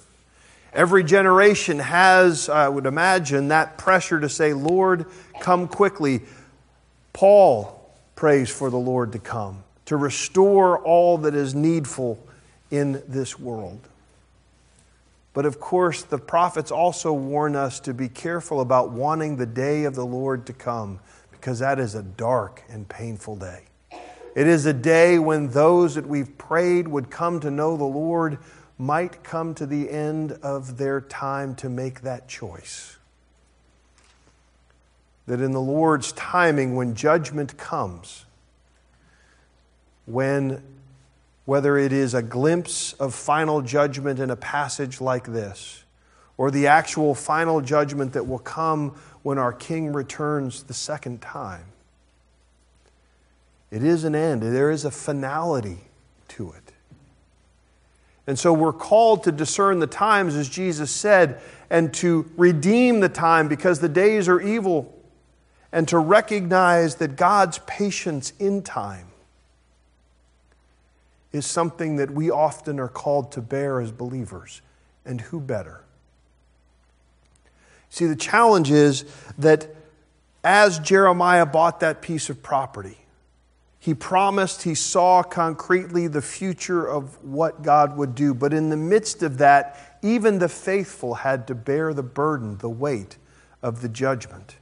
Every 0.73 1.03
generation 1.03 1.79
has, 1.79 2.49
I 2.49 2.69
would 2.69 2.85
imagine, 2.85 3.49
that 3.49 3.79
pressure 3.79 4.21
to 4.21 4.29
say, 4.29 4.53
Lord, 4.53 5.07
come 5.41 5.67
quickly. 5.67 6.23
Paul 7.15 7.91
prays 8.15 8.51
for 8.51 8.69
the 8.69 8.77
Lord 8.77 9.13
to 9.13 9.19
come, 9.19 9.65
to 9.87 9.97
restore 9.97 10.79
all 10.79 11.19
that 11.19 11.35
is 11.35 11.55
needful 11.55 12.19
in 12.71 13.03
this 13.09 13.39
world. 13.39 13.81
But 15.33 15.47
of 15.47 15.59
course, 15.59 16.03
the 16.03 16.19
prophets 16.19 16.71
also 16.71 17.13
warn 17.13 17.57
us 17.57 17.81
to 17.81 17.95
be 17.95 18.09
careful 18.09 18.61
about 18.61 18.91
wanting 18.91 19.37
the 19.37 19.47
day 19.47 19.85
of 19.85 19.95
the 19.95 20.05
Lord 20.05 20.47
to 20.47 20.53
come, 20.53 21.01
because 21.31 21.61
that 21.61 21.79
is 21.79 21.95
a 21.95 22.03
dark 22.03 22.63
and 22.69 22.89
painful 22.89 23.37
day. 23.37 23.63
It 24.38 24.47
is 24.47 24.66
a 24.66 24.73
day 24.73 25.18
when 25.18 25.49
those 25.49 25.97
that 25.97 26.07
we've 26.07 26.38
prayed 26.38 26.87
would 26.87 27.11
come 27.11 27.40
to 27.40 27.50
know 27.50 27.76
the 27.76 27.83
Lord 27.83 28.38
might 28.78 29.25
come 29.25 29.52
to 29.54 29.66
the 29.66 29.90
end 29.90 30.30
of 30.30 30.76
their 30.78 31.00
time 31.00 31.57
to 31.57 31.68
make 31.68 32.02
that 32.02 32.28
choice. 32.28 32.99
That 35.26 35.40
in 35.40 35.50
the 35.50 35.61
Lord's 35.61 36.12
timing, 36.12 36.76
when 36.76 36.95
judgment 36.95 37.57
comes, 37.57 38.26
when 40.07 40.62
whether 41.45 41.76
it 41.76 41.90
is 41.92 42.14
a 42.14 42.23
glimpse 42.23 42.92
of 42.92 43.16
final 43.16 43.61
judgment 43.61 44.21
in 44.21 44.30
a 44.30 44.37
passage 44.37 45.00
like 45.00 45.26
this, 45.26 45.83
or 46.37 46.52
the 46.52 46.68
actual 46.68 47.16
final 47.16 47.61
judgment 47.61 48.12
that 48.12 48.28
will 48.28 48.38
come 48.38 48.90
when 49.25 49.37
our 49.37 49.52
King 49.52 49.92
returns 49.92 50.62
the 50.62 50.75
second 50.75 51.21
time. 51.21 51.64
It 53.71 53.85
is 53.85 54.05
an 54.05 54.15
end, 54.15 54.43
there 54.43 54.71
is 54.71 54.85
a 54.85 54.91
finality 54.91 55.79
to 56.29 56.53
it. 56.53 56.73
And 58.27 58.39
so 58.39 58.53
we're 58.53 58.75
called 58.75 59.25
to 59.25 59.33
discern 59.33 59.79
the 59.79 59.87
times, 59.87 60.35
as 60.37 60.49
Jesus 60.49 60.91
said, 60.91 61.41
and 61.71 61.93
to 61.95 62.31
redeem 62.37 63.01
the 63.01 63.09
time 63.09 63.49
because 63.49 63.81
the 63.81 63.89
days 63.89 64.29
are 64.29 64.41
evil, 64.41 64.95
and 65.73 65.89
to 65.89 65.99
recognize 65.99 66.97
that 66.97 67.17
God's 67.17 67.59
patience 67.67 68.33
in 68.39 68.63
time 68.63 69.07
is 71.33 71.45
something 71.45 71.97
that 71.97 72.11
we 72.11 72.31
often 72.31 72.81
are 72.81 72.89
called 72.89 73.33
to 73.33 73.43
bear 73.43 73.81
as 73.81 73.93
believers. 73.93 74.63
And 75.05 75.21
who 75.21 75.41
better? 75.41 75.83
See, 77.91 78.07
the 78.07 78.17
challenge 78.17 78.71
is 78.71 79.05
that 79.39 79.75
as 80.45 80.79
Jeremiah 80.79 81.47
bought 81.47 81.81
that 81.81 82.03
piece 82.03 82.29
of 82.31 82.43
property, 82.43 82.99
he 83.88 83.95
promised 83.95 84.64
he 84.64 84.75
saw 84.75 85.23
concretely 85.23 86.09
the 86.09 86.21
future 86.21 86.87
of 86.87 87.25
what 87.25 87.62
God 87.62 87.97
would 87.97 88.14
do. 88.14 88.35
But 88.35 88.52
in 88.52 88.68
the 88.68 88.76
midst 88.76 89.23
of 89.23 89.38
that, 89.38 89.99
even 90.02 90.40
the 90.40 90.49
faithful 90.50 91.14
had 91.14 91.47
to 91.47 91.54
bear 91.54 91.95
the 91.95 92.02
burden, 92.02 92.59
the 92.59 92.68
weight 92.68 93.16
of 93.62 93.80
the 93.80 93.88
judgment. 93.88 94.57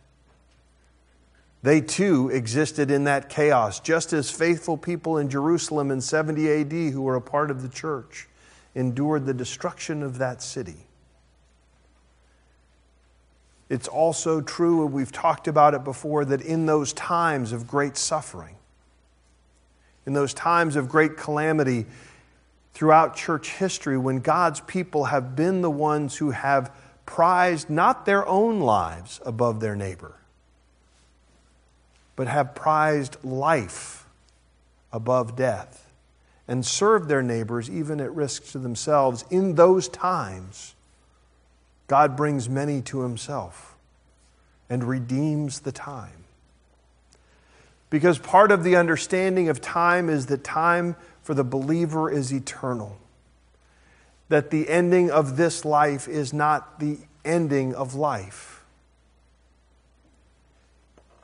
They 1.65 1.81
too 1.81 2.31
existed 2.31 2.89
in 2.89 3.03
that 3.03 3.29
chaos, 3.29 3.81
just 3.81 4.13
as 4.13 4.31
faithful 4.31 4.77
people 4.77 5.19
in 5.19 5.29
Jerusalem 5.29 5.91
in 5.91 6.01
70 6.01 6.49
AD 6.49 6.93
who 6.93 7.03
were 7.03 7.17
a 7.17 7.21
part 7.21 7.51
of 7.51 7.63
the 7.63 7.69
church 7.69 8.29
endured 8.77 9.27
the 9.27 9.35
destruction 9.35 10.05
of 10.05 10.19
that 10.19 10.41
city. 10.41 10.87
It's 13.69 13.89
also 13.89 14.41
true, 14.41 14.85
and 14.85 14.93
we've 14.93 15.11
talked 15.11 15.49
about 15.49 15.75
it 15.75 15.83
before, 15.83 16.25
that 16.27 16.43
in 16.43 16.67
those 16.67 16.93
times 16.93 17.51
of 17.51 17.67
great 17.67 17.97
suffering, 17.97 18.55
in 20.07 20.13
those 20.13 20.33
times 20.33 20.77
of 20.77 20.89
great 20.89 21.17
calamity 21.17 21.87
throughout 22.73 23.17
church 23.17 23.51
history, 23.51 23.99
when 23.99 24.21
God's 24.21 24.61
people 24.61 25.07
have 25.07 25.35
been 25.35 25.63
the 25.63 25.71
ones 25.71 26.17
who 26.17 26.31
have 26.31 26.75
prized 27.05 27.71
not 27.71 28.07
their 28.07 28.27
own 28.27 28.61
lives 28.61 29.21
above 29.25 29.61
their 29.61 29.77
neighbor, 29.77 30.17
but 32.15 32.29
have 32.29 32.55
prized 32.55 33.17
life 33.25 34.07
above 34.93 35.37
death 35.37 35.91
and 36.49 36.65
served 36.65 37.09
their 37.09 37.23
neighbors 37.23 37.69
even 37.69 38.01
at 38.01 38.15
risk 38.15 38.51
to 38.53 38.59
themselves. 38.59 39.25
In 39.31 39.55
those 39.55 39.89
times, 39.89 40.75
God 41.87 42.17
brings 42.17 42.49
many 42.49 42.83
to 42.83 43.01
himself 43.01 43.77
and 44.69 44.85
redeems 44.85 45.61
the 45.61 45.73
time. 45.73 46.26
Because 47.89 48.19
part 48.19 48.51
of 48.51 48.65
the 48.65 48.77
understanding 48.77 49.49
of 49.49 49.61
time 49.61 50.09
is 50.09 50.27
that 50.27 50.43
time 50.43 50.97
for 51.23 51.35
the 51.35 51.45
believer 51.45 52.11
is 52.11 52.33
eternal. 52.33 52.99
That 54.29 54.51
the 54.51 54.69
ending 54.69 55.11
of 55.11 55.37
this 55.37 55.65
life 55.65 56.09
is 56.09 56.33
not 56.33 56.81
the 56.81 56.99
ending 57.25 57.75
of 57.75 57.95
life. 57.95 58.65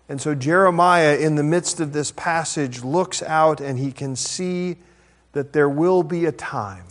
And 0.08 0.20
so 0.20 0.34
Jeremiah, 0.34 1.16
in 1.16 1.36
the 1.36 1.42
midst 1.42 1.80
of 1.80 1.92
this 1.92 2.12
passage, 2.12 2.82
looks 2.82 3.22
out 3.22 3.60
and 3.60 3.78
he 3.78 3.92
can 3.92 4.14
see 4.14 4.76
that 5.32 5.52
there 5.52 5.68
will 5.68 6.02
be 6.02 6.26
a 6.26 6.32
time 6.32 6.84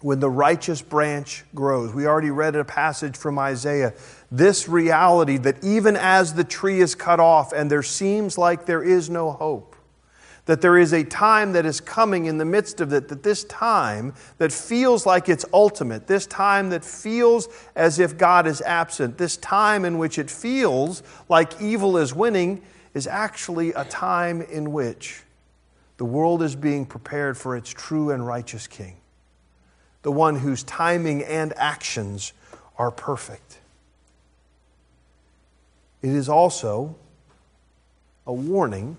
when 0.00 0.20
the 0.20 0.30
righteous 0.30 0.80
branch 0.80 1.44
grows. 1.54 1.92
We 1.92 2.06
already 2.06 2.30
read 2.30 2.54
a 2.54 2.64
passage 2.64 3.16
from 3.16 3.38
Isaiah. 3.38 3.94
This 4.30 4.68
reality 4.68 5.38
that 5.38 5.62
even 5.64 5.96
as 5.96 6.34
the 6.34 6.44
tree 6.44 6.80
is 6.80 6.94
cut 6.94 7.18
off 7.18 7.52
and 7.52 7.70
there 7.70 7.82
seems 7.82 8.38
like 8.38 8.66
there 8.66 8.82
is 8.82 9.10
no 9.10 9.32
hope, 9.32 9.74
that 10.46 10.62
there 10.62 10.78
is 10.78 10.94
a 10.94 11.04
time 11.04 11.52
that 11.52 11.66
is 11.66 11.80
coming 11.80 12.24
in 12.24 12.38
the 12.38 12.44
midst 12.44 12.80
of 12.80 12.92
it, 12.92 13.08
that 13.08 13.22
this 13.22 13.44
time 13.44 14.14
that 14.38 14.50
feels 14.50 15.04
like 15.04 15.28
it's 15.28 15.44
ultimate, 15.52 16.06
this 16.06 16.26
time 16.26 16.70
that 16.70 16.84
feels 16.84 17.48
as 17.76 17.98
if 17.98 18.16
God 18.16 18.46
is 18.46 18.62
absent, 18.62 19.18
this 19.18 19.36
time 19.36 19.84
in 19.84 19.98
which 19.98 20.18
it 20.18 20.30
feels 20.30 21.02
like 21.28 21.60
evil 21.60 21.98
is 21.98 22.14
winning, 22.14 22.62
is 22.94 23.06
actually 23.06 23.72
a 23.74 23.84
time 23.84 24.40
in 24.40 24.72
which 24.72 25.22
the 25.98 26.04
world 26.04 26.42
is 26.42 26.56
being 26.56 26.86
prepared 26.86 27.36
for 27.36 27.56
its 27.56 27.68
true 27.68 28.10
and 28.10 28.26
righteous 28.26 28.66
King, 28.66 28.96
the 30.08 30.12
one 30.12 30.36
whose 30.36 30.62
timing 30.62 31.22
and 31.22 31.52
actions 31.58 32.32
are 32.78 32.90
perfect. 32.90 33.58
It 36.00 36.08
is 36.08 36.30
also 36.30 36.96
a 38.26 38.32
warning 38.32 38.96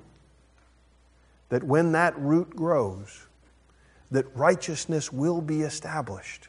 that 1.50 1.64
when 1.64 1.94
that 1.94 2.16
root 2.20 2.56
grows, 2.56 3.26
that 4.12 4.24
righteousness 4.36 5.12
will 5.12 5.42
be 5.42 5.62
established, 5.62 6.48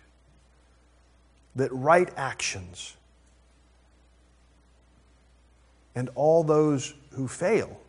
that 1.57 1.73
right 1.73 2.11
actions, 2.19 2.99
and 5.95 6.11
all 6.15 6.45
those 6.45 6.93
who 7.13 7.27
fail 7.27 7.81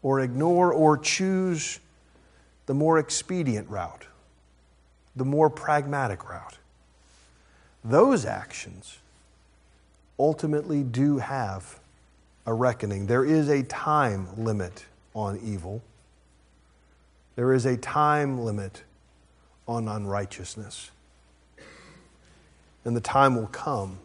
or 0.00 0.20
ignore 0.20 0.72
or 0.72 0.96
choose 0.96 1.78
the 2.64 2.72
more 2.72 2.98
expedient 2.98 3.68
route, 3.68 4.06
the 5.16 5.24
more 5.24 5.50
pragmatic 5.50 6.28
route, 6.28 6.58
those 7.84 8.24
actions 8.24 8.98
ultimately 10.18 10.82
do 10.82 11.18
have 11.18 11.80
a 12.46 12.52
reckoning. 12.52 13.06
There 13.06 13.24
is 13.24 13.48
a 13.48 13.62
time 13.62 14.28
limit 14.36 14.84
on 15.14 15.40
evil. 15.42 15.82
There 17.36 17.52
is 17.52 17.64
a 17.64 17.76
time 17.76 18.40
limit 18.40 18.82
on 19.66 19.88
unrighteousness. 19.88 20.90
And 22.84 22.96
the 22.96 23.00
time 23.00 23.36
will 23.36 23.46
come 23.46 23.98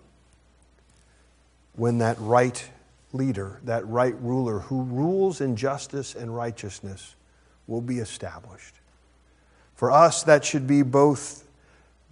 when 1.75 1.97
that 1.99 2.17
right 2.19 2.69
leader, 3.13 3.59
that 3.63 3.87
right 3.87 4.15
ruler 4.21 4.59
who 4.59 4.83
rules 4.83 5.41
in 5.41 5.55
justice 5.55 6.15
and 6.15 6.35
righteousness, 6.35 7.15
will 7.67 7.81
be 7.81 7.99
established. 7.99 8.75
For 9.75 9.91
us, 9.91 10.23
that 10.23 10.43
should 10.43 10.67
be 10.67 10.81
both 10.81 11.47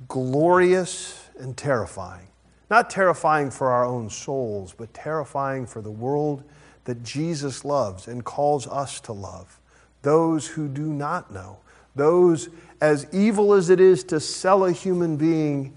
glorious 0.08 1.30
and 1.40 1.56
terrifying. 1.56 2.28
Not 2.70 2.90
terrifying 2.90 3.52
for 3.52 3.72
our 3.72 3.86
own 3.86 4.10
souls, 4.10 4.74
but 4.78 4.94
terrifying 4.94 5.66
for 5.66 5.82
the 5.82 5.92
world 5.92 6.44
that 6.86 7.04
Jesus 7.04 7.64
loves 7.64 8.08
and 8.08 8.24
calls 8.24 8.68
us 8.68 9.00
to 9.02 9.14
love 9.14 9.60
those 10.02 10.48
who 10.48 10.68
do 10.68 10.94
not 10.94 11.32
know, 11.34 11.58
those, 11.96 12.50
as 12.82 13.08
evil 13.14 13.54
as 13.54 13.70
it 13.70 13.80
is 13.80 14.04
to 14.04 14.20
sell 14.20 14.66
a 14.66 14.72
human 14.72 15.16
being, 15.16 15.74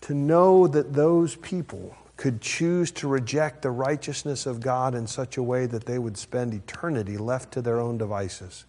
to 0.00 0.12
know 0.12 0.66
that 0.66 0.92
those 0.92 1.36
people 1.36 1.96
could 2.16 2.40
choose 2.40 2.90
to 2.90 3.08
reject 3.08 3.62
the 3.62 3.70
righteousness 3.70 4.44
of 4.44 4.60
God 4.60 4.94
in 4.94 5.06
such 5.06 5.36
a 5.36 5.42
way 5.42 5.66
that 5.66 5.86
they 5.86 5.98
would 5.98 6.16
spend 6.16 6.52
eternity 6.52 7.16
left 7.16 7.52
to 7.52 7.62
their 7.62 7.80
own 7.80 7.96
devices. 7.96 8.64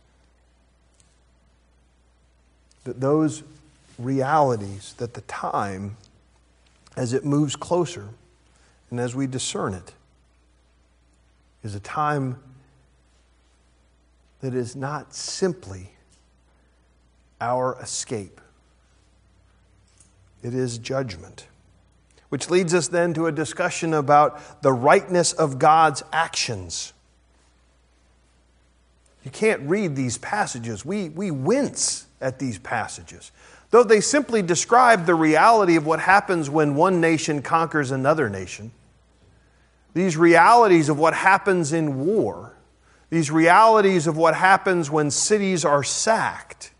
That 2.85 3.01
those 3.01 3.43
realities, 3.99 4.95
that 4.97 5.13
the 5.13 5.21
time, 5.21 5.97
as 6.95 7.13
it 7.13 7.25
moves 7.25 7.55
closer 7.55 8.07
and 8.89 8.99
as 8.99 9.15
we 9.15 9.27
discern 9.27 9.73
it, 9.73 9.93
is 11.63 11.75
a 11.75 11.79
time 11.79 12.39
that 14.41 14.53
is 14.53 14.75
not 14.75 15.13
simply 15.13 15.89
our 17.41 17.77
escape, 17.81 18.39
it 20.43 20.53
is 20.53 20.77
judgment. 20.77 21.47
Which 22.29 22.49
leads 22.49 22.73
us 22.73 22.87
then 22.87 23.13
to 23.15 23.27
a 23.27 23.31
discussion 23.31 23.93
about 23.93 24.61
the 24.61 24.71
rightness 24.71 25.33
of 25.33 25.57
God's 25.57 26.03
actions. 26.11 26.93
You 29.25 29.31
can't 29.31 29.61
read 29.63 29.97
these 29.97 30.17
passages. 30.17 30.85
We, 30.85 31.09
we 31.09 31.31
wince 31.31 32.07
at 32.21 32.39
these 32.39 32.57
passages. 32.57 33.33
Though 33.71 33.83
they 33.83 33.99
simply 33.99 34.41
describe 34.41 35.05
the 35.05 35.15
reality 35.15 35.75
of 35.75 35.85
what 35.85 35.99
happens 35.99 36.49
when 36.49 36.75
one 36.75 37.01
nation 37.01 37.41
conquers 37.41 37.91
another 37.91 38.29
nation, 38.29 38.71
these 39.93 40.15
realities 40.15 40.87
of 40.87 40.97
what 40.97 41.13
happens 41.13 41.73
in 41.73 42.05
war 42.05 42.55
these 43.09 43.31
realities 43.31 44.07
of 44.07 44.17
what 44.17 44.35
happens 44.35 44.89
when 44.89 45.11
cities 45.11 45.63
are 45.63 45.83
sacked, 45.83 46.71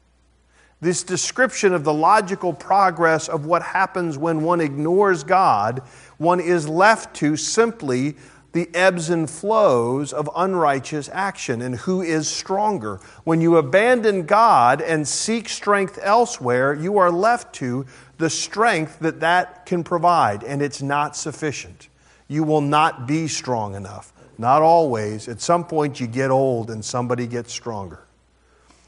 this 0.82 1.04
description 1.04 1.74
of 1.74 1.84
the 1.84 1.94
logical 1.94 2.52
progress 2.52 3.30
of 3.30 3.46
what 3.46 3.62
happens 3.62 4.18
when 4.18 4.42
one 4.44 4.60
ignores 4.60 5.24
God, 5.24 5.82
one 6.18 6.40
is 6.40 6.68
left 6.68 7.16
to 7.18 7.38
simply 7.38 8.16
the 8.56 8.74
ebbs 8.74 9.10
and 9.10 9.30
flows 9.30 10.14
of 10.14 10.30
unrighteous 10.34 11.10
action 11.12 11.62
and 11.62 11.76
who 11.76 12.02
is 12.02 12.26
stronger. 12.26 13.02
When 13.26 13.42
you 13.42 13.58
abandon 13.58 14.26
God 14.26 14.80
and 14.80 15.06
seek 15.06 15.50
strength 15.50 16.00
elsewhere, 16.02 16.74
you 16.74 16.98
are 16.98 17.12
left 17.12 17.54
to 17.56 17.86
the 18.18 18.30
strength 18.30 19.00
that 19.00 19.20
that 19.20 19.66
can 19.66 19.84
provide, 19.84 20.42
and 20.42 20.62
it's 20.62 20.82
not 20.82 21.18
sufficient. 21.18 21.90
You 22.30 22.46
will 22.46 22.62
not 22.62 23.06
be 23.06 23.28
strong 23.28 23.76
enough. 23.76 24.14
Not 24.38 24.62
always. 24.62 25.28
At 25.28 25.42
some 25.42 25.66
point, 25.66 26.00
you 26.00 26.08
get 26.08 26.32
old 26.32 26.72
and 26.72 26.84
somebody 26.84 27.28
gets 27.28 27.52
stronger. 27.52 28.06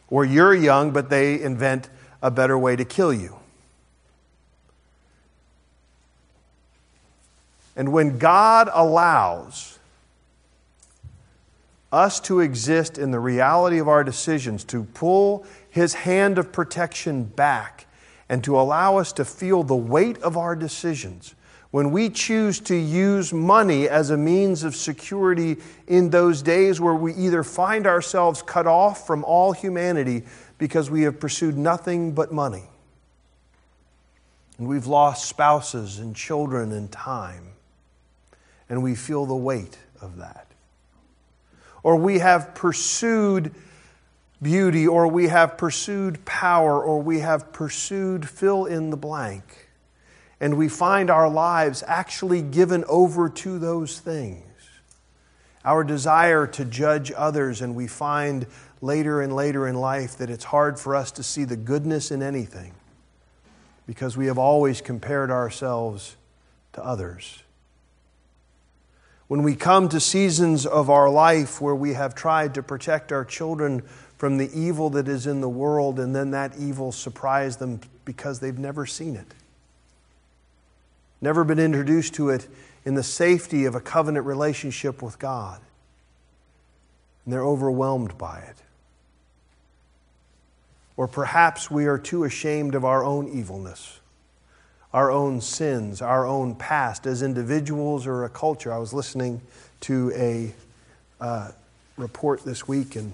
Or 0.08 0.24
you're 0.24 0.56
young, 0.56 0.92
but 0.92 1.10
they 1.10 1.42
invent 1.42 1.90
a 2.22 2.32
better 2.32 2.58
way 2.58 2.78
to 2.78 2.86
kill 2.86 3.14
you. 3.14 3.37
And 7.78 7.94
when 7.94 8.18
God 8.18 8.70
allows 8.74 9.78
us 11.92 12.20
to 12.22 12.42
exist 12.42 12.98
in 12.98 13.12
the 13.12 13.20
reality 13.20 13.78
of 13.78 13.88
our 13.88 14.04
decisions, 14.04 14.64
to 14.66 14.84
pull 14.84 15.46
His 15.70 15.94
hand 15.94 16.38
of 16.38 16.52
protection 16.52 17.24
back, 17.24 17.86
and 18.28 18.44
to 18.44 18.60
allow 18.60 18.98
us 18.98 19.14
to 19.14 19.24
feel 19.24 19.64
the 19.64 19.76
weight 19.76 20.18
of 20.18 20.36
our 20.36 20.56
decisions, 20.56 21.34
when 21.70 21.92
we 21.92 22.10
choose 22.10 22.60
to 22.62 22.76
use 22.76 23.32
money 23.32 23.88
as 23.88 24.10
a 24.10 24.18
means 24.18 24.64
of 24.64 24.76
security 24.76 25.58
in 25.88 26.10
those 26.10 26.42
days 26.42 26.82
where 26.82 26.96
we 26.96 27.14
either 27.14 27.44
find 27.44 27.86
ourselves 27.86 28.42
cut 28.42 28.66
off 28.66 29.06
from 29.06 29.24
all 29.24 29.52
humanity 29.52 30.24
because 30.58 30.90
we 30.90 31.04
have 31.04 31.20
pursued 31.20 31.58
nothing 31.58 32.12
but 32.12 32.32
money, 32.32 32.64
and 34.58 34.68
we've 34.68 34.88
lost 34.88 35.30
spouses 35.30 36.00
and 36.00 36.16
children 36.16 36.72
and 36.72 36.92
time, 36.92 37.54
and 38.70 38.84
we 38.84 38.96
feel 38.96 39.26
the 39.26 39.36
weight 39.36 39.78
of 40.02 40.18
that. 40.18 40.48
Or 41.84 41.96
we 41.96 42.20
have 42.20 42.54
pursued 42.54 43.54
beauty, 44.42 44.88
or 44.88 45.08
we 45.08 45.28
have 45.28 45.58
pursued 45.58 46.24
power, 46.26 46.82
or 46.82 47.02
we 47.02 47.20
have 47.20 47.54
pursued 47.54 48.28
fill 48.28 48.66
in 48.66 48.90
the 48.90 48.98
blank 48.98 49.68
and 50.40 50.58
we 50.58 50.70
find 50.70 51.10
our 51.10 51.30
lives 51.30 51.84
actually 51.88 52.42
given 52.42 52.84
over 52.88 53.30
to 53.30 53.58
those 53.58 54.00
things. 54.00 54.44
Our 55.66 55.84
desire 55.84 56.48
to 56.48 56.66
judge 56.66 57.12
others, 57.16 57.62
and 57.62 57.76
we 57.76 57.88
find 57.88 58.46
later 58.80 59.22
and 59.22 59.36
later 59.36 59.68
in 59.68 59.76
life 59.76 60.18
that 60.18 60.30
it's 60.30 60.46
hard 60.46 60.80
for 60.80 60.96
us 60.96 61.12
to 61.14 61.24
see 61.24 61.44
the 61.44 61.58
goodness 61.58 62.12
in 62.12 62.22
anything 62.22 62.74
because 63.88 64.16
we 64.16 64.28
have 64.28 64.38
always 64.38 64.82
compared 64.82 65.32
ourselves 65.32 66.16
to 66.74 66.86
others. 66.86 67.42
When 69.28 69.44
we 69.44 69.56
come 69.56 69.90
to 69.90 70.00
seasons 70.00 70.66
of 70.66 70.90
our 70.90 71.10
life 71.10 71.60
where 71.60 71.76
we 71.76 71.94
have 71.94 72.16
tried 72.16 72.54
to 72.54 72.64
protect 72.64 73.12
our 73.12 73.26
children 73.26 73.82
from 74.18 74.38
the 74.38 74.50
evil 74.58 74.90
that 74.92 75.08
is 75.08 75.28
in 75.28 75.42
the 75.42 75.50
world, 75.50 76.00
and 76.00 76.16
then 76.16 76.32
that 76.32 76.58
evil 76.58 76.92
surprised 76.92 77.60
them 77.60 77.82
because 78.06 78.40
they've 78.40 78.58
never 78.58 78.86
seen 78.86 79.16
it 79.16 79.34
never 81.22 81.44
been 81.44 81.60
introduced 81.60 82.14
to 82.16 82.30
it 82.30 82.48
in 82.86 82.96
the 82.96 83.04
safety 83.04 83.66
of 83.66 83.76
a 83.76 83.80
covenant 83.80 84.26
relationship 84.26 85.02
with 85.02 85.20
God. 85.20 85.60
And 87.26 87.34
they're 87.34 87.46
overwhelmed 87.46 88.18
by 88.18 88.40
it. 88.40 88.56
Or 90.96 91.08
perhaps 91.08 91.70
we 91.70 91.86
are 91.86 91.98
too 91.98 92.24
ashamed 92.24 92.76
of 92.76 92.86
our 92.86 93.04
own 93.04 93.28
evilness, 93.28 94.00
our 94.98 95.12
own 95.12 95.40
sins, 95.40 96.02
our 96.02 96.26
own 96.26 96.56
past 96.56 97.06
as 97.06 97.22
individuals 97.22 98.08
or 98.08 98.24
a 98.24 98.30
culture. 98.30 98.74
I 98.74 98.80
was 98.80 98.96
listening 98.96 99.42
to 99.82 100.12
a 100.16 100.52
uh, 101.24 101.52
report 101.98 102.44
this 102.44 102.68
week, 102.68 102.96
and 102.96 103.14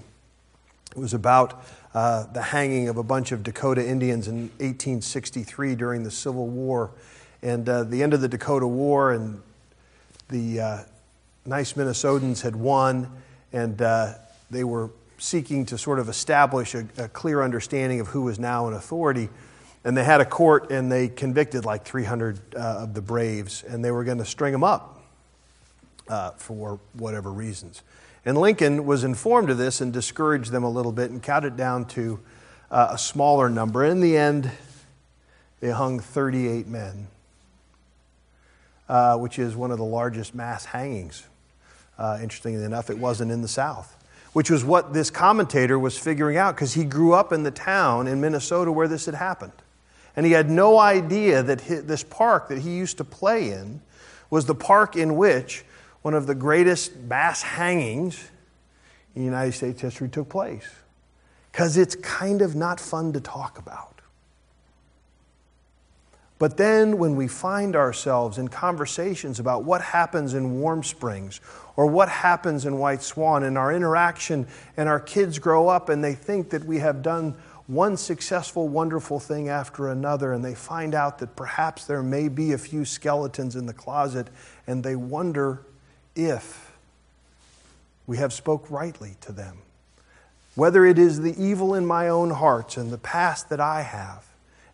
It 0.92 0.98
was 0.98 1.12
about 1.12 1.62
uh, 1.92 2.24
the 2.32 2.40
hanging 2.40 2.88
of 2.88 2.96
a 2.96 3.02
bunch 3.02 3.32
of 3.32 3.42
Dakota 3.42 3.86
Indians 3.86 4.28
in 4.28 4.48
1863 4.60 5.74
during 5.74 6.04
the 6.04 6.10
Civil 6.10 6.46
War. 6.46 6.90
And 7.42 7.68
uh, 7.68 7.84
the 7.84 8.02
end 8.02 8.14
of 8.14 8.22
the 8.22 8.28
Dakota 8.28 8.66
War, 8.66 9.12
and 9.12 9.42
the 10.30 10.60
uh, 10.60 10.78
nice 11.44 11.74
Minnesotans 11.74 12.40
had 12.40 12.56
won, 12.56 13.10
and 13.52 13.82
uh, 13.82 14.14
they 14.50 14.64
were 14.64 14.88
seeking 15.18 15.66
to 15.66 15.76
sort 15.76 15.98
of 15.98 16.08
establish 16.08 16.74
a, 16.74 16.86
a, 16.96 17.08
clear 17.08 17.42
understanding 17.42 18.00
of 18.00 18.06
who 18.06 18.22
was 18.22 18.38
now 18.38 18.68
in 18.68 18.72
authority. 18.72 19.28
And 19.84 19.96
they 19.96 20.04
had 20.04 20.20
a 20.20 20.24
court, 20.24 20.70
and 20.70 20.90
they 20.90 21.08
convicted 21.08 21.64
like 21.64 21.84
300 21.84 22.54
uh, 22.54 22.58
of 22.58 22.94
the 22.94 23.02
Braves, 23.02 23.62
and 23.62 23.84
they 23.84 23.90
were 23.90 24.04
going 24.04 24.18
to 24.18 24.24
string 24.24 24.52
them 24.52 24.64
up 24.64 25.02
uh, 26.08 26.30
for 26.32 26.80
whatever 26.94 27.30
reasons. 27.30 27.82
And 28.24 28.38
Lincoln 28.38 28.86
was 28.86 29.04
informed 29.04 29.50
of 29.50 29.58
this 29.58 29.80
and 29.80 29.92
discouraged 29.92 30.50
them 30.50 30.64
a 30.64 30.70
little 30.70 30.92
bit 30.92 31.10
and 31.10 31.22
counted 31.22 31.56
down 31.56 31.84
to 31.88 32.20
uh, 32.70 32.88
a 32.92 32.98
smaller 32.98 33.50
number. 33.50 33.84
In 33.84 34.00
the 34.00 34.16
end, 34.16 34.50
they 35.60 35.70
hung 35.70 36.00
38 36.00 36.66
men, 36.66 37.06
uh, 38.88 39.18
which 39.18 39.38
is 39.38 39.54
one 39.54 39.70
of 39.70 39.78
the 39.78 39.84
largest 39.84 40.34
mass 40.34 40.64
hangings. 40.64 41.26
Uh, 41.98 42.18
interestingly 42.22 42.64
enough, 42.64 42.90
it 42.90 42.98
wasn't 42.98 43.30
in 43.30 43.42
the 43.42 43.48
South, 43.48 43.96
which 44.32 44.50
was 44.50 44.64
what 44.64 44.94
this 44.94 45.10
commentator 45.10 45.78
was 45.78 45.96
figuring 45.96 46.36
out 46.36 46.54
because 46.54 46.74
he 46.74 46.84
grew 46.84 47.12
up 47.12 47.32
in 47.32 47.42
the 47.42 47.50
town 47.50 48.06
in 48.06 48.20
Minnesota 48.20 48.72
where 48.72 48.88
this 48.88 49.06
had 49.06 49.14
happened. 49.14 49.52
And 50.16 50.24
he 50.24 50.32
had 50.32 50.48
no 50.48 50.78
idea 50.78 51.42
that 51.42 51.58
this 51.58 52.04
park 52.04 52.48
that 52.48 52.58
he 52.58 52.70
used 52.70 52.98
to 52.98 53.04
play 53.04 53.50
in 53.50 53.80
was 54.30 54.46
the 54.46 54.54
park 54.54 54.96
in 54.96 55.16
which 55.16 55.64
one 56.02 56.14
of 56.14 56.26
the 56.26 56.34
greatest 56.34 56.96
mass 56.96 57.42
hangings 57.42 58.30
in 59.14 59.24
United 59.24 59.52
States 59.52 59.80
history 59.80 60.08
took 60.08 60.28
place. 60.28 60.68
Because 61.50 61.76
it's 61.76 61.94
kind 61.96 62.42
of 62.42 62.54
not 62.54 62.80
fun 62.80 63.12
to 63.12 63.20
talk 63.20 63.58
about. 63.58 63.94
But 66.38 66.56
then, 66.56 66.98
when 66.98 67.14
we 67.14 67.28
find 67.28 67.76
ourselves 67.76 68.38
in 68.38 68.48
conversations 68.48 69.38
about 69.38 69.62
what 69.64 69.80
happens 69.80 70.34
in 70.34 70.60
Warm 70.60 70.82
Springs 70.82 71.40
or 71.76 71.86
what 71.86 72.08
happens 72.08 72.66
in 72.66 72.78
White 72.78 73.02
Swan 73.02 73.44
and 73.44 73.56
our 73.56 73.72
interaction, 73.72 74.48
and 74.76 74.88
our 74.88 74.98
kids 74.98 75.38
grow 75.38 75.68
up 75.68 75.88
and 75.88 76.02
they 76.02 76.14
think 76.14 76.50
that 76.50 76.64
we 76.64 76.80
have 76.80 77.02
done 77.02 77.36
one 77.66 77.96
successful, 77.96 78.68
wonderful 78.68 79.18
thing 79.18 79.48
after 79.48 79.88
another, 79.88 80.32
and 80.32 80.44
they 80.44 80.54
find 80.54 80.94
out 80.94 81.18
that 81.18 81.34
perhaps 81.34 81.86
there 81.86 82.02
may 82.02 82.28
be 82.28 82.52
a 82.52 82.58
few 82.58 82.84
skeletons 82.84 83.56
in 83.56 83.66
the 83.66 83.72
closet, 83.72 84.28
and 84.66 84.84
they 84.84 84.96
wonder 84.96 85.62
if 86.14 86.72
we 88.06 88.18
have 88.18 88.32
spoke 88.32 88.70
rightly 88.70 89.16
to 89.22 89.32
them. 89.32 89.58
Whether 90.54 90.84
it 90.84 90.98
is 90.98 91.20
the 91.20 91.34
evil 91.42 91.74
in 91.74 91.86
my 91.86 92.08
own 92.08 92.30
hearts 92.30 92.76
and 92.76 92.90
the 92.90 92.98
past 92.98 93.48
that 93.48 93.60
I 93.60 93.80
have, 93.82 94.26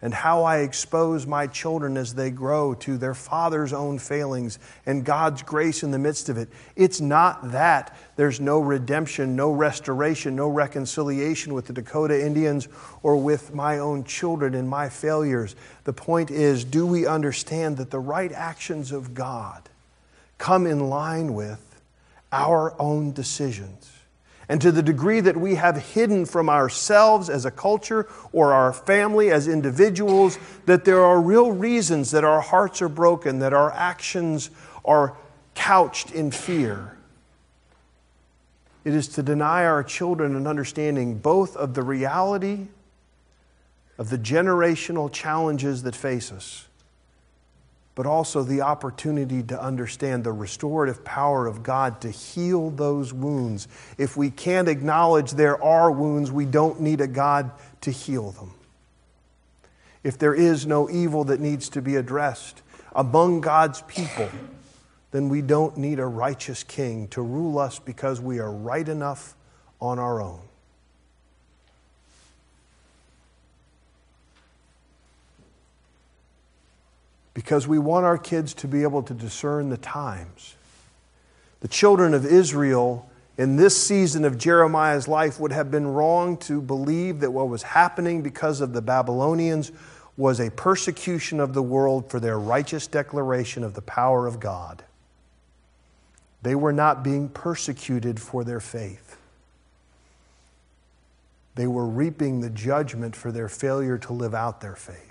and 0.02 0.14
how 0.14 0.44
I 0.44 0.58
expose 0.58 1.26
my 1.26 1.46
children 1.46 1.96
as 1.96 2.14
they 2.14 2.30
grow 2.30 2.74
to 2.74 2.96
their 2.96 3.14
father's 3.14 3.72
own 3.72 3.98
failings 3.98 4.58
and 4.86 5.04
God's 5.04 5.42
grace 5.42 5.82
in 5.82 5.90
the 5.90 5.98
midst 5.98 6.28
of 6.28 6.38
it. 6.38 6.48
It's 6.74 7.00
not 7.00 7.52
that 7.52 7.96
there's 8.16 8.40
no 8.40 8.60
redemption, 8.60 9.36
no 9.36 9.52
restoration, 9.52 10.34
no 10.36 10.48
reconciliation 10.48 11.52
with 11.52 11.66
the 11.66 11.74
Dakota 11.74 12.24
Indians 12.24 12.68
or 13.02 13.16
with 13.16 13.54
my 13.54 13.78
own 13.78 14.04
children 14.04 14.54
and 14.54 14.68
my 14.68 14.88
failures. 14.88 15.54
The 15.84 15.92
point 15.92 16.30
is 16.30 16.64
do 16.64 16.86
we 16.86 17.06
understand 17.06 17.76
that 17.76 17.90
the 17.90 18.00
right 18.00 18.32
actions 18.32 18.92
of 18.92 19.12
God 19.12 19.68
come 20.38 20.66
in 20.66 20.88
line 20.88 21.34
with 21.34 21.66
our 22.32 22.74
own 22.80 23.12
decisions. 23.12 23.90
And 24.50 24.60
to 24.62 24.72
the 24.72 24.82
degree 24.82 25.20
that 25.20 25.36
we 25.36 25.54
have 25.54 25.76
hidden 25.76 26.26
from 26.26 26.50
ourselves 26.50 27.30
as 27.30 27.44
a 27.44 27.52
culture 27.52 28.08
or 28.32 28.52
our 28.52 28.72
family 28.72 29.30
as 29.30 29.46
individuals, 29.46 30.40
that 30.66 30.84
there 30.84 31.04
are 31.04 31.20
real 31.20 31.52
reasons 31.52 32.10
that 32.10 32.24
our 32.24 32.40
hearts 32.40 32.82
are 32.82 32.88
broken, 32.88 33.38
that 33.38 33.52
our 33.52 33.70
actions 33.70 34.50
are 34.84 35.16
couched 35.54 36.10
in 36.10 36.32
fear. 36.32 36.96
It 38.84 38.92
is 38.92 39.06
to 39.08 39.22
deny 39.22 39.64
our 39.64 39.84
children 39.84 40.34
an 40.34 40.48
understanding 40.48 41.18
both 41.18 41.56
of 41.56 41.74
the 41.74 41.84
reality 41.84 42.66
of 43.98 44.10
the 44.10 44.18
generational 44.18 45.12
challenges 45.12 45.84
that 45.84 45.94
face 45.94 46.32
us 46.32 46.66
but 47.94 48.06
also 48.06 48.42
the 48.42 48.62
opportunity 48.62 49.42
to 49.42 49.60
understand 49.60 50.24
the 50.24 50.32
restorative 50.32 51.04
power 51.04 51.46
of 51.46 51.62
God 51.62 52.00
to 52.02 52.10
heal 52.10 52.70
those 52.70 53.12
wounds. 53.12 53.68
If 53.98 54.16
we 54.16 54.30
can't 54.30 54.68
acknowledge 54.68 55.32
there 55.32 55.62
are 55.62 55.90
wounds, 55.90 56.30
we 56.30 56.46
don't 56.46 56.80
need 56.80 57.00
a 57.00 57.06
God 57.06 57.50
to 57.82 57.90
heal 57.90 58.30
them. 58.30 58.54
If 60.02 60.18
there 60.18 60.34
is 60.34 60.66
no 60.66 60.88
evil 60.88 61.24
that 61.24 61.40
needs 61.40 61.68
to 61.70 61.82
be 61.82 61.96
addressed 61.96 62.62
among 62.94 63.40
God's 63.40 63.82
people, 63.82 64.28
then 65.10 65.28
we 65.28 65.42
don't 65.42 65.76
need 65.76 65.98
a 65.98 66.06
righteous 66.06 66.62
king 66.62 67.08
to 67.08 67.20
rule 67.20 67.58
us 67.58 67.78
because 67.78 68.20
we 68.20 68.38
are 68.38 68.50
right 68.50 68.88
enough 68.88 69.36
on 69.80 69.98
our 69.98 70.22
own. 70.22 70.40
Because 77.34 77.68
we 77.68 77.78
want 77.78 78.04
our 78.04 78.18
kids 78.18 78.54
to 78.54 78.68
be 78.68 78.82
able 78.82 79.02
to 79.04 79.14
discern 79.14 79.68
the 79.68 79.76
times. 79.76 80.54
The 81.60 81.68
children 81.68 82.14
of 82.14 82.24
Israel 82.24 83.08
in 83.38 83.56
this 83.56 83.80
season 83.80 84.24
of 84.24 84.36
Jeremiah's 84.36 85.08
life 85.08 85.40
would 85.40 85.52
have 85.52 85.70
been 85.70 85.86
wrong 85.86 86.36
to 86.38 86.60
believe 86.60 87.20
that 87.20 87.30
what 87.30 87.48
was 87.48 87.62
happening 87.62 88.22
because 88.22 88.60
of 88.60 88.72
the 88.72 88.82
Babylonians 88.82 89.72
was 90.16 90.40
a 90.40 90.50
persecution 90.50 91.40
of 91.40 91.54
the 91.54 91.62
world 91.62 92.10
for 92.10 92.20
their 92.20 92.38
righteous 92.38 92.86
declaration 92.86 93.64
of 93.64 93.74
the 93.74 93.82
power 93.82 94.26
of 94.26 94.40
God. 94.40 94.84
They 96.42 96.54
were 96.54 96.72
not 96.72 97.02
being 97.02 97.28
persecuted 97.28 98.20
for 98.20 98.44
their 98.44 98.60
faith. 98.60 99.16
They 101.54 101.66
were 101.66 101.86
reaping 101.86 102.40
the 102.40 102.50
judgment 102.50 103.16
for 103.16 103.32
their 103.32 103.48
failure 103.48 103.98
to 103.98 104.12
live 104.12 104.34
out 104.34 104.60
their 104.60 104.76
faith. 104.76 105.09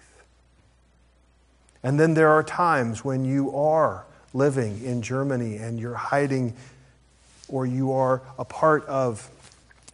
And 1.83 1.99
then 1.99 2.13
there 2.13 2.29
are 2.29 2.43
times 2.43 3.05
when 3.05 3.25
you 3.25 3.55
are 3.55 4.05
living 4.33 4.83
in 4.83 5.01
Germany 5.01 5.57
and 5.57 5.79
you're 5.79 5.95
hiding 5.95 6.53
or 7.47 7.65
you 7.65 7.93
are 7.93 8.21
a 8.37 8.45
part 8.45 8.85
of 8.85 9.29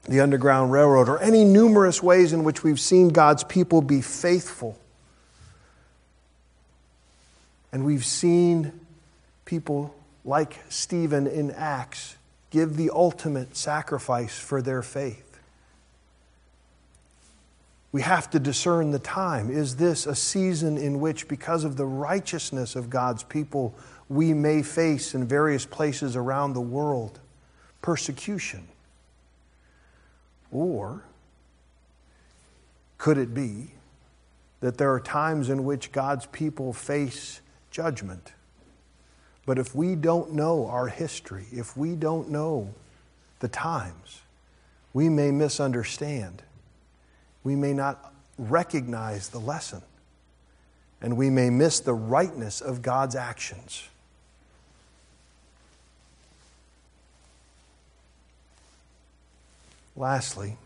the 0.07 0.19
Underground 0.19 0.71
Railroad 0.71 1.09
or 1.09 1.19
any 1.19 1.43
numerous 1.43 2.01
ways 2.01 2.33
in 2.33 2.43
which 2.43 2.63
we've 2.63 2.79
seen 2.79 3.09
God's 3.09 3.43
people 3.43 3.81
be 3.81 4.01
faithful. 4.01 4.77
And 7.71 7.85
we've 7.85 8.05
seen 8.05 8.71
people 9.45 9.95
like 10.23 10.57
Stephen 10.69 11.27
in 11.27 11.51
Acts 11.51 12.15
give 12.49 12.77
the 12.77 12.89
ultimate 12.91 13.55
sacrifice 13.55 14.37
for 14.37 14.61
their 14.61 14.81
faith. 14.81 15.24
We 17.95 18.01
have 18.01 18.29
to 18.31 18.39
discern 18.39 18.91
the 18.91 18.99
time. 18.99 19.49
Is 19.49 19.77
this 19.77 20.05
a 20.05 20.15
season 20.15 20.77
in 20.77 20.99
which, 20.99 21.29
because 21.29 21.63
of 21.63 21.77
the 21.77 21.85
righteousness 21.85 22.75
of 22.75 22.89
God's 22.89 23.23
people, 23.23 23.73
we 24.09 24.33
may 24.33 24.63
face 24.63 25.15
in 25.15 25.25
various 25.25 25.65
places 25.65 26.17
around 26.17 26.51
the 26.51 26.59
world 26.59 27.21
persecution? 27.81 28.67
Or 30.51 31.05
could 32.97 33.17
it 33.17 33.33
be 33.33 33.71
that 34.59 34.77
there 34.77 34.91
are 34.91 34.99
times 34.99 35.49
in 35.49 35.63
which 35.63 35.93
God's 35.93 36.25
people 36.25 36.73
face 36.73 37.39
judgment? 37.71 38.33
But 39.45 39.57
if 39.57 39.73
we 39.73 39.95
don't 39.95 40.33
know 40.33 40.67
our 40.67 40.89
history, 40.89 41.45
if 41.49 41.77
we 41.77 41.95
don't 41.95 42.29
know 42.29 42.73
the 43.39 43.47
times, 43.47 44.19
we 44.91 45.07
may 45.07 45.31
misunderstand 45.31 46.41
we 47.45 47.55
may 47.55 47.73
not 47.73 48.11
recognize 48.37 49.29
the 49.29 49.39
lesson, 49.39 49.81
and 50.99 51.15
we 51.15 51.29
may 51.29 51.49
miss 51.49 51.79
the 51.79 51.93
rightness 51.93 52.59
of 52.59 52.81
God's 52.81 53.15
actions. 53.15 53.87
Lastly, 59.95 60.57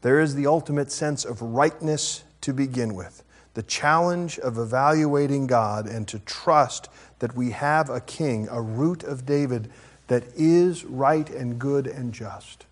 there 0.00 0.18
is 0.20 0.34
the 0.34 0.46
ultimate 0.46 0.90
sense 0.90 1.24
of 1.24 1.40
rightness 1.40 2.24
to 2.40 2.52
begin 2.52 2.94
with 2.94 3.22
the 3.54 3.62
challenge 3.62 4.38
of 4.38 4.58
evaluating 4.58 5.46
God 5.46 5.86
and 5.86 6.06
to 6.08 6.18
trust 6.20 6.88
that 7.20 7.34
we 7.34 7.52
have 7.52 7.88
a 7.88 8.00
king, 8.00 8.48
a 8.50 8.60
root 8.60 9.02
of 9.02 9.24
David 9.24 9.70
that 10.08 10.24
is 10.34 10.84
right 10.84 11.28
and 11.30 11.58
good 11.58 11.86
and 11.86 12.12
just. 12.12 12.66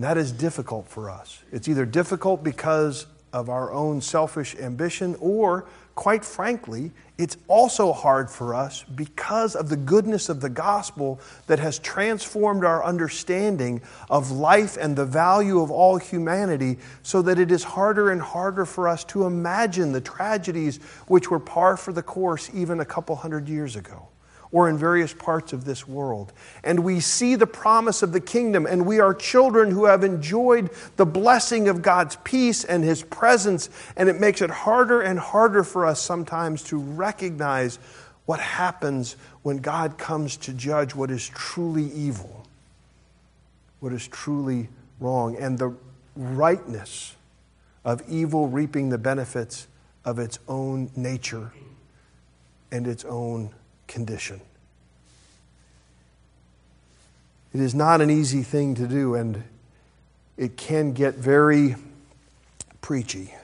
And 0.00 0.04
that 0.06 0.16
is 0.16 0.32
difficult 0.32 0.88
for 0.88 1.10
us. 1.10 1.42
It's 1.52 1.68
either 1.68 1.84
difficult 1.84 2.42
because 2.42 3.04
of 3.34 3.50
our 3.50 3.70
own 3.70 4.00
selfish 4.00 4.56
ambition 4.56 5.14
or 5.20 5.66
quite 5.94 6.24
frankly, 6.24 6.90
it's 7.18 7.36
also 7.48 7.92
hard 7.92 8.30
for 8.30 8.54
us 8.54 8.82
because 8.82 9.54
of 9.54 9.68
the 9.68 9.76
goodness 9.76 10.30
of 10.30 10.40
the 10.40 10.48
gospel 10.48 11.20
that 11.48 11.58
has 11.58 11.78
transformed 11.78 12.64
our 12.64 12.82
understanding 12.82 13.82
of 14.08 14.30
life 14.30 14.78
and 14.80 14.96
the 14.96 15.04
value 15.04 15.60
of 15.60 15.70
all 15.70 15.98
humanity, 15.98 16.78
so 17.02 17.20
that 17.20 17.38
it 17.38 17.50
is 17.50 17.62
harder 17.62 18.10
and 18.10 18.22
harder 18.22 18.64
for 18.64 18.88
us 18.88 19.04
to 19.04 19.26
imagine 19.26 19.92
the 19.92 20.00
tragedies 20.00 20.78
which 21.08 21.30
were 21.30 21.38
par 21.38 21.76
for 21.76 21.92
the 21.92 22.02
course 22.02 22.50
even 22.54 22.80
a 22.80 22.86
couple 22.86 23.14
hundred 23.16 23.50
years 23.50 23.76
ago 23.76 24.08
or 24.52 24.68
in 24.68 24.76
various 24.76 25.12
parts 25.12 25.52
of 25.52 25.64
this 25.64 25.86
world. 25.86 26.32
And 26.64 26.80
we 26.80 27.00
see 27.00 27.36
the 27.36 27.46
promise 27.46 28.02
of 28.02 28.12
the 28.12 28.20
kingdom, 28.20 28.66
and 28.66 28.84
we 28.84 28.98
are 28.98 29.14
children 29.14 29.70
who 29.70 29.84
have 29.84 30.02
enjoyed 30.02 30.70
the 30.96 31.06
blessing 31.06 31.68
of 31.68 31.82
God's 31.82 32.16
peace 32.24 32.64
and 32.64 32.82
His 32.82 33.02
presence, 33.02 33.70
and 33.96 34.08
it 34.08 34.20
makes 34.20 34.42
it 34.42 34.50
harder 34.50 35.00
and 35.00 35.18
harder 35.18 35.62
for 35.62 35.86
us 35.86 36.00
sometimes 36.00 36.62
to 36.64 36.78
recognize 36.78 37.78
what 38.26 38.40
happens 38.40 39.16
when 39.42 39.58
God 39.58 39.98
comes 39.98 40.36
to 40.38 40.52
judge 40.52 40.94
what 40.94 41.10
is 41.10 41.28
truly 41.28 41.90
evil, 41.92 42.44
what 43.78 43.92
is 43.92 44.06
truly 44.08 44.68
wrong, 44.98 45.36
and 45.36 45.58
the 45.58 45.74
rightness 46.16 47.14
of 47.84 48.02
evil 48.08 48.48
reaping 48.48 48.88
the 48.88 48.98
benefits 48.98 49.68
of 50.04 50.18
its 50.18 50.38
own 50.48 50.90
nature 50.96 51.52
and 52.72 52.86
its 52.86 53.04
own 53.04 53.50
condition. 53.90 54.40
It 57.52 57.60
is 57.60 57.74
not 57.74 58.00
an 58.00 58.08
easy 58.08 58.42
thing 58.42 58.76
to 58.76 58.86
do, 58.86 59.14
and 59.16 59.42
it 60.38 60.56
can 60.56 60.92
get 60.92 61.16
very 61.16 61.74
preachy. 62.80 63.34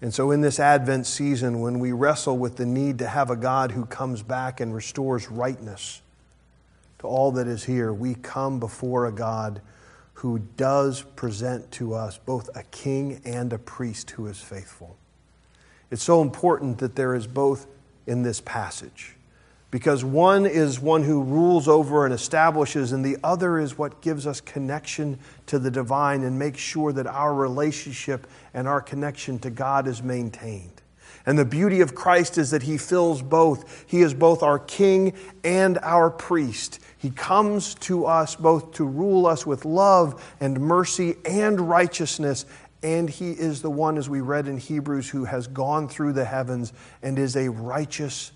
And 0.00 0.14
so, 0.14 0.30
in 0.30 0.42
this 0.42 0.60
Advent 0.60 1.06
season, 1.06 1.60
when 1.60 1.80
we 1.80 1.90
wrestle 1.90 2.38
with 2.38 2.56
the 2.56 2.66
need 2.66 2.98
to 3.00 3.08
have 3.08 3.30
a 3.30 3.36
God 3.36 3.72
who 3.72 3.84
comes 3.86 4.22
back 4.22 4.60
and 4.60 4.72
restores 4.72 5.28
rightness 5.28 6.02
to 7.00 7.06
all 7.08 7.32
that 7.32 7.48
is 7.48 7.64
here, 7.64 7.92
we 7.92 8.14
come 8.14 8.60
before 8.60 9.06
a 9.06 9.12
God 9.12 9.60
who 10.14 10.40
does 10.56 11.02
present 11.16 11.70
to 11.72 11.94
us 11.94 12.18
both 12.18 12.50
a 12.54 12.62
king 12.64 13.20
and 13.24 13.52
a 13.52 13.58
priest 13.58 14.10
who 14.10 14.26
is 14.26 14.38
faithful. 14.38 14.96
It's 15.90 16.02
so 16.02 16.20
important 16.20 16.78
that 16.78 16.94
there 16.94 17.14
is 17.14 17.26
both 17.26 17.66
in 18.08 18.22
this 18.22 18.40
passage. 18.40 19.14
Because 19.70 20.02
one 20.02 20.46
is 20.46 20.80
one 20.80 21.02
who 21.02 21.22
rules 21.22 21.68
over 21.68 22.06
and 22.06 22.14
establishes, 22.14 22.92
and 22.92 23.04
the 23.04 23.18
other 23.22 23.58
is 23.58 23.76
what 23.76 24.00
gives 24.00 24.26
us 24.26 24.40
connection 24.40 25.18
to 25.46 25.58
the 25.58 25.70
divine 25.70 26.22
and 26.22 26.38
makes 26.38 26.58
sure 26.58 26.90
that 26.92 27.06
our 27.06 27.34
relationship 27.34 28.26
and 28.54 28.66
our 28.66 28.80
connection 28.80 29.38
to 29.40 29.50
God 29.50 29.86
is 29.86 30.02
maintained. 30.02 30.80
And 31.26 31.38
the 31.38 31.44
beauty 31.44 31.82
of 31.82 31.94
Christ 31.94 32.38
is 32.38 32.50
that 32.52 32.62
he 32.62 32.78
fills 32.78 33.20
both. 33.20 33.84
He 33.86 34.00
is 34.00 34.14
both 34.14 34.42
our 34.42 34.58
king 34.58 35.12
and 35.44 35.76
our 35.82 36.08
priest. 36.08 36.80
He 36.96 37.10
comes 37.10 37.74
to 37.74 38.06
us 38.06 38.34
both 38.34 38.72
to 38.74 38.84
rule 38.84 39.26
us 39.26 39.44
with 39.44 39.66
love 39.66 40.34
and 40.40 40.58
mercy 40.58 41.16
and 41.26 41.60
righteousness 41.60 42.46
and 42.82 43.10
he 43.10 43.32
is 43.32 43.62
the 43.62 43.70
one, 43.70 43.98
as 43.98 44.08
we 44.08 44.20
read 44.20 44.46
in 44.46 44.58
Hebrews, 44.58 45.08
who 45.08 45.24
has 45.24 45.46
gone 45.46 45.88
through 45.88 46.12
the 46.12 46.24
heavens 46.24 46.72
and 47.02 47.18
is 47.18 47.36
a 47.36 47.50
righteous 47.50 48.32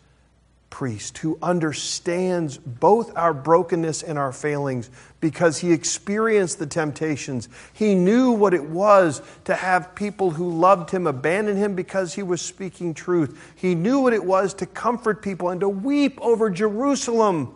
priest 0.72 1.18
who 1.18 1.38
understands 1.42 2.56
both 2.56 3.14
our 3.16 3.34
brokenness 3.34 4.02
and 4.02 4.18
our 4.18 4.32
failings 4.32 4.90
because 5.20 5.58
he 5.58 5.70
experienced 5.70 6.58
the 6.58 6.66
temptations. 6.66 7.48
He 7.74 7.94
knew 7.94 8.32
what 8.32 8.54
it 8.54 8.64
was 8.64 9.20
to 9.44 9.54
have 9.54 9.94
people 9.94 10.30
who 10.30 10.50
loved 10.50 10.90
him 10.90 11.06
abandon 11.06 11.56
him 11.56 11.74
because 11.74 12.14
he 12.14 12.22
was 12.22 12.40
speaking 12.40 12.94
truth. 12.94 13.52
He 13.54 13.74
knew 13.74 14.00
what 14.00 14.14
it 14.14 14.24
was 14.24 14.54
to 14.54 14.66
comfort 14.66 15.22
people 15.22 15.50
and 15.50 15.60
to 15.60 15.68
weep 15.68 16.18
over 16.22 16.48
Jerusalem 16.48 17.54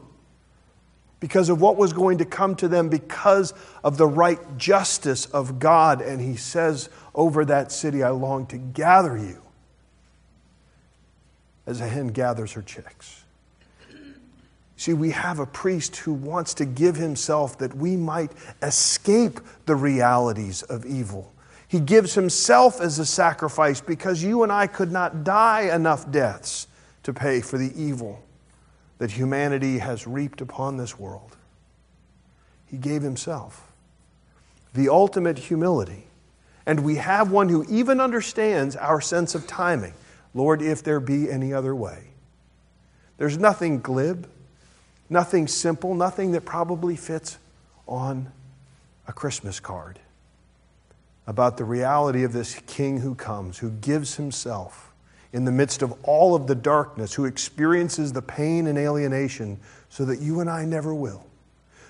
because 1.21 1.49
of 1.49 1.61
what 1.61 1.77
was 1.77 1.93
going 1.93 2.19
to 2.19 2.25
come 2.25 2.55
to 2.57 2.69
them 2.69 2.89
because 2.89 3.55
of 3.83 3.97
the 3.97 4.07
right 4.07 4.39
justice 4.59 5.27
of 5.27 5.59
God. 5.59 6.01
And 6.03 6.21
he 6.21 6.37
says 6.37 6.91
over 7.15 7.45
that 7.47 7.73
city, 7.73 8.03
I 8.03 8.11
long 8.11 8.47
to 8.47 8.59
gather 8.59 9.17
you 9.17 9.41
as 11.67 11.81
a 11.81 11.89
hen 11.89 12.09
gathers 12.09 12.53
her 12.53 12.63
chicks. 12.63 13.25
See, 14.79 14.93
we 14.93 15.11
have 15.13 15.39
a 15.39 15.47
priest 15.47 15.97
who 15.97 16.13
wants 16.13 16.53
to 16.55 16.67
give 16.67 16.97
himself 16.97 17.59
that 17.59 17.75
we 17.75 17.97
might 17.97 18.31
escape 18.61 19.41
the 19.65 19.75
realities 19.75 20.63
of 20.65 20.85
evil. 20.85 21.33
He 21.67 21.81
gives 21.81 22.15
himself 22.15 22.81
as 22.81 22.99
a 22.99 23.07
sacrifice 23.07 23.81
because 23.81 24.23
you 24.23 24.43
and 24.43 24.53
I 24.53 24.67
could 24.67 24.93
not 24.93 25.25
die 25.25 25.75
enough 25.75 26.11
deaths 26.11 26.69
to 27.05 27.15
pay 27.15 27.41
for 27.41 27.57
the 27.57 27.73
evil 27.75 28.23
that 28.99 29.13
humanity 29.13 29.79
has 29.79 30.07
reaped 30.07 30.41
upon 30.41 30.77
this 30.77 30.99
world. 30.99 31.37
He 32.67 32.77
gave 32.77 33.03
himself. 33.03 33.73
The 34.75 34.89
ultimate 34.89 35.39
humility. 35.39 36.05
And 36.65 36.81
we 36.81 36.97
have 36.97 37.31
one 37.31 37.49
who 37.49 37.65
even 37.69 38.01
understands 38.01 38.75
our 38.77 39.01
sense 39.01 39.35
of 39.35 39.47
timing. 39.47 39.95
Lord, 40.35 40.61
if 40.61 40.83
there 40.83 41.01
be 41.01 41.31
any 41.31 41.53
other 41.53 41.75
way. 41.75 42.09
There's 43.19 43.39
nothing 43.39 43.81
glib, 43.81 44.29
nothing 45.09 45.47
simple, 45.47 45.95
nothing 45.95 46.33
that 46.33 46.45
probably 46.45 46.97
fits 46.97 47.39
on 47.87 48.33
a 49.07 49.13
Christmas 49.13 49.61
card 49.61 50.01
about 51.27 51.57
the 51.57 51.65
reality 51.65 52.25
of 52.25 52.33
this 52.33 52.57
King 52.67 53.01
who 53.01 53.15
comes, 53.15 53.59
who 53.59 53.71
gives 53.71 54.17
himself 54.17 54.93
in 55.33 55.45
the 55.45 55.53
midst 55.53 55.83
of 55.83 55.93
all 56.03 56.35
of 56.35 56.47
the 56.47 56.55
darkness, 56.55 57.15
who 57.15 57.25
experiences 57.25 58.13
the 58.13 58.23
pain 58.23 58.67
and 58.67 58.79
alienation, 58.79 59.59
so 59.89 60.05
that 60.05 60.21
you 60.21 60.41
and 60.41 60.49
I 60.49 60.65
never 60.65 60.95
will. 60.95 61.27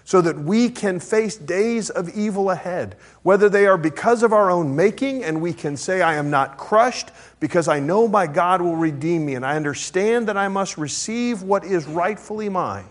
So 0.04 0.20
that 0.20 0.38
we 0.38 0.70
can 0.70 1.00
face 1.00 1.36
days 1.36 1.90
of 1.90 2.08
evil 2.16 2.50
ahead, 2.50 2.96
whether 3.22 3.48
they 3.48 3.66
are 3.66 3.76
because 3.76 4.22
of 4.22 4.32
our 4.32 4.50
own 4.50 4.76
making, 4.76 5.24
and 5.24 5.40
we 5.40 5.52
can 5.52 5.76
say, 5.76 6.00
I 6.00 6.14
am 6.14 6.30
not 6.30 6.56
crushed 6.56 7.10
because 7.40 7.66
I 7.66 7.80
know 7.80 8.06
my 8.06 8.26
God 8.26 8.62
will 8.62 8.76
redeem 8.76 9.26
me, 9.26 9.34
and 9.34 9.44
I 9.44 9.56
understand 9.56 10.28
that 10.28 10.36
I 10.36 10.48
must 10.48 10.78
receive 10.78 11.42
what 11.42 11.64
is 11.64 11.86
rightfully 11.86 12.48
mine. 12.48 12.86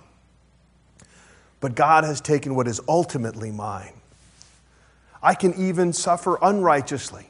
But 1.61 1.75
God 1.75 2.03
has 2.03 2.19
taken 2.19 2.53
what 2.53 2.67
is 2.67 2.81
ultimately 2.87 3.49
mine. 3.49 3.93
I 5.23 5.33
can 5.33 5.53
even 5.55 5.93
suffer 5.93 6.37
unrighteously 6.41 7.27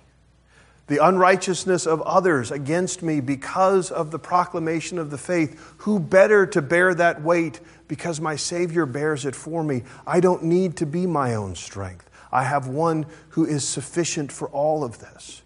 the 0.88 1.04
unrighteousness 1.04 1.88
of 1.88 2.02
others 2.04 2.52
against 2.52 3.02
me 3.02 3.20
because 3.20 3.92
of 3.92 4.12
the 4.12 4.20
proclamation 4.20 5.00
of 5.00 5.10
the 5.10 5.18
faith. 5.18 5.74
Who 5.80 6.00
better 6.00 6.46
to 6.48 6.62
bear 6.62 6.94
that 6.94 7.22
weight 7.22 7.60
because 7.88 8.22
my 8.22 8.36
Savior 8.36 8.86
bears 8.86 9.26
it 9.26 9.36
for 9.36 9.64
me? 9.64 9.84
I 10.06 10.20
don't 10.20 10.44
need 10.44 10.78
to 10.78 10.86
be 10.86 11.08
my 11.08 11.34
own 11.36 11.56
strength. 11.56 12.10
I 12.32 12.44
have 12.44 12.68
one 12.68 13.06
who 13.30 13.46
is 13.46 13.68
sufficient 13.68 14.32
for 14.32 14.48
all 14.50 14.84
of 14.84 15.00
this. 15.00 15.42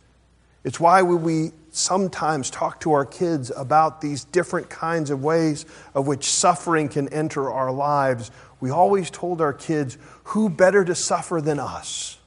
It's 0.64 0.80
why 0.80 1.04
we 1.04 1.52
sometimes 1.72 2.50
talk 2.50 2.82
to 2.82 2.92
our 2.92 3.06
kids 3.06 3.52
about 3.56 4.02
these 4.02 4.26
different 4.26 4.70
kinds 4.70 5.10
of 5.10 5.24
ways 5.24 5.66
of 5.96 6.06
which 6.08 6.26
suffering 6.26 6.90
can 6.90 7.08
enter 7.10 7.50
our 7.50 7.72
lives. 7.72 8.30
We 8.60 8.72
always 8.72 9.10
told 9.10 9.40
our 9.40 9.54
kids, 9.54 9.98
who 10.26 10.50
better 10.50 10.84
to 10.84 10.96
suffer 10.96 11.40
than 11.40 11.60
us? 11.60 12.19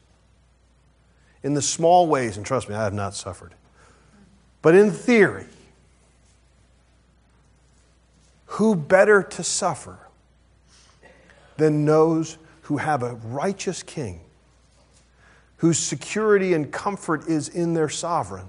In 1.42 1.54
the 1.54 1.62
small 1.62 2.06
ways, 2.06 2.36
and 2.36 2.46
trust 2.46 2.68
me, 2.68 2.74
I 2.74 2.84
have 2.84 2.94
not 2.94 3.14
suffered. 3.14 3.54
But 4.60 4.74
in 4.74 4.90
theory, 4.90 5.46
who 8.46 8.76
better 8.76 9.22
to 9.22 9.42
suffer 9.42 9.98
than 11.56 11.84
those 11.84 12.38
who 12.62 12.76
have 12.76 13.02
a 13.02 13.14
righteous 13.14 13.82
king, 13.82 14.20
whose 15.56 15.78
security 15.78 16.54
and 16.54 16.70
comfort 16.72 17.26
is 17.28 17.48
in 17.48 17.74
their 17.74 17.88
sovereign, 17.88 18.46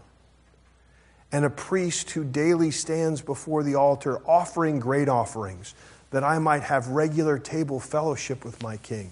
and 1.31 1.45
a 1.45 1.49
priest 1.49 2.11
who 2.11 2.23
daily 2.23 2.69
stands 2.69 3.21
before 3.21 3.63
the 3.63 3.75
altar 3.75 4.19
offering 4.27 4.79
great 4.79 5.09
offerings, 5.09 5.73
that 6.11 6.23
I 6.23 6.37
might 6.37 6.61
have 6.61 6.89
regular 6.89 7.39
table 7.39 7.79
fellowship 7.79 8.45
with 8.45 8.61
my 8.61 8.77
king? 8.77 9.09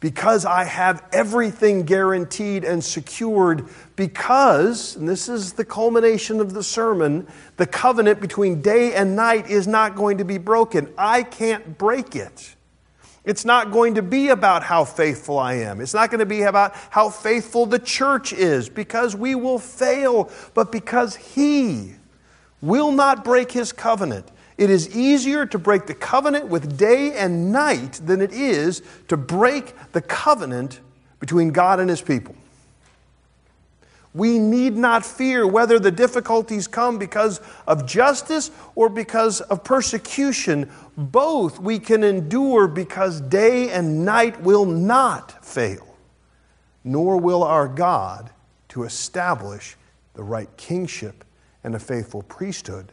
Because 0.00 0.44
I 0.44 0.64
have 0.64 1.02
everything 1.12 1.84
guaranteed 1.84 2.64
and 2.64 2.84
secured, 2.84 3.68
because, 3.96 4.94
and 4.96 5.08
this 5.08 5.28
is 5.28 5.54
the 5.54 5.64
culmination 5.64 6.40
of 6.40 6.52
the 6.52 6.62
sermon, 6.62 7.26
the 7.56 7.66
covenant 7.66 8.20
between 8.20 8.60
day 8.60 8.94
and 8.94 9.16
night 9.16 9.48
is 9.48 9.66
not 9.66 9.96
going 9.96 10.18
to 10.18 10.24
be 10.24 10.38
broken. 10.38 10.92
I 10.98 11.22
can't 11.22 11.78
break 11.78 12.14
it. 12.14 12.54
It's 13.24 13.44
not 13.44 13.72
going 13.72 13.94
to 13.94 14.02
be 14.02 14.28
about 14.28 14.62
how 14.62 14.84
faithful 14.84 15.38
I 15.38 15.54
am. 15.54 15.80
It's 15.80 15.94
not 15.94 16.10
going 16.10 16.20
to 16.20 16.26
be 16.26 16.42
about 16.42 16.74
how 16.90 17.10
faithful 17.10 17.66
the 17.66 17.80
church 17.80 18.32
is, 18.32 18.68
because 18.68 19.16
we 19.16 19.34
will 19.34 19.58
fail, 19.58 20.30
but 20.54 20.70
because 20.70 21.16
He 21.16 21.94
will 22.60 22.92
not 22.92 23.24
break 23.24 23.50
His 23.50 23.72
covenant. 23.72 24.30
It 24.58 24.70
is 24.70 24.96
easier 24.96 25.44
to 25.46 25.58
break 25.58 25.86
the 25.86 25.94
covenant 25.94 26.48
with 26.48 26.78
day 26.78 27.12
and 27.12 27.52
night 27.52 28.00
than 28.04 28.22
it 28.22 28.32
is 28.32 28.82
to 29.08 29.16
break 29.16 29.74
the 29.92 30.00
covenant 30.00 30.80
between 31.20 31.50
God 31.50 31.78
and 31.78 31.90
his 31.90 32.00
people. 32.00 32.34
We 34.14 34.38
need 34.38 34.74
not 34.74 35.04
fear 35.04 35.46
whether 35.46 35.78
the 35.78 35.90
difficulties 35.90 36.66
come 36.66 36.98
because 36.98 37.38
of 37.66 37.86
justice 37.86 38.50
or 38.74 38.88
because 38.88 39.42
of 39.42 39.62
persecution. 39.62 40.70
Both 40.96 41.58
we 41.60 41.78
can 41.78 42.02
endure 42.02 42.66
because 42.66 43.20
day 43.20 43.68
and 43.70 44.06
night 44.06 44.40
will 44.40 44.64
not 44.64 45.44
fail, 45.44 45.86
nor 46.82 47.18
will 47.18 47.42
our 47.42 47.68
God 47.68 48.30
to 48.70 48.84
establish 48.84 49.76
the 50.14 50.22
right 50.22 50.48
kingship 50.56 51.22
and 51.62 51.74
a 51.74 51.78
faithful 51.78 52.22
priesthood, 52.22 52.92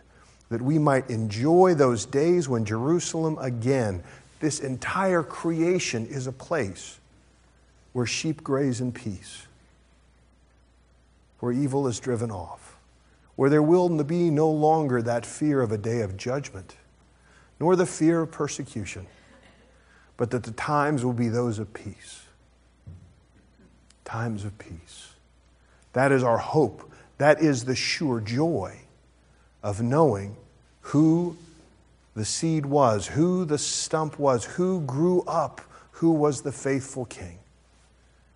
that 0.53 0.61
we 0.61 0.77
might 0.77 1.09
enjoy 1.09 1.73
those 1.73 2.05
days 2.05 2.47
when 2.47 2.63
Jerusalem 2.63 3.37
again, 3.41 4.03
this 4.39 4.59
entire 4.59 5.23
creation, 5.23 6.05
is 6.05 6.27
a 6.27 6.31
place 6.31 6.99
where 7.91 8.05
sheep 8.05 8.43
graze 8.43 8.79
in 8.79 8.91
peace 8.91 9.47
where 11.39 11.51
evil 11.51 11.87
is 11.87 11.99
driven 11.99 12.31
off, 12.31 12.77
where 13.35 13.49
there 13.49 13.61
will 13.61 13.89
be 14.03 14.29
no 14.29 14.49
longer 14.49 15.01
that 15.01 15.25
fear 15.25 15.59
of 15.59 15.73
a 15.73 15.77
day 15.77 15.99
of 15.99 16.15
judgment, 16.15 16.77
nor 17.59 17.75
the 17.75 17.85
fear 17.85 18.21
of 18.21 18.31
persecution, 18.31 19.05
but 20.15 20.31
that 20.31 20.43
the 20.43 20.51
times 20.51 21.03
will 21.03 21.11
be 21.11 21.27
those 21.27 21.59
of 21.59 21.73
peace. 21.73 22.21
Times 24.05 24.45
of 24.45 24.57
peace. 24.57 25.09
That 25.91 26.13
is 26.13 26.23
our 26.23 26.37
hope. 26.37 26.89
That 27.17 27.41
is 27.41 27.65
the 27.65 27.75
sure 27.75 28.21
joy 28.21 28.77
of 29.63 29.81
knowing 29.81 30.37
who 30.83 31.35
the 32.15 32.25
seed 32.25 32.65
was, 32.65 33.07
who 33.07 33.43
the 33.43 33.57
stump 33.57 34.19
was, 34.19 34.45
who 34.45 34.81
grew 34.81 35.21
up, 35.23 35.61
who 35.91 36.11
was 36.11 36.41
the 36.41 36.51
faithful 36.51 37.05
king 37.05 37.39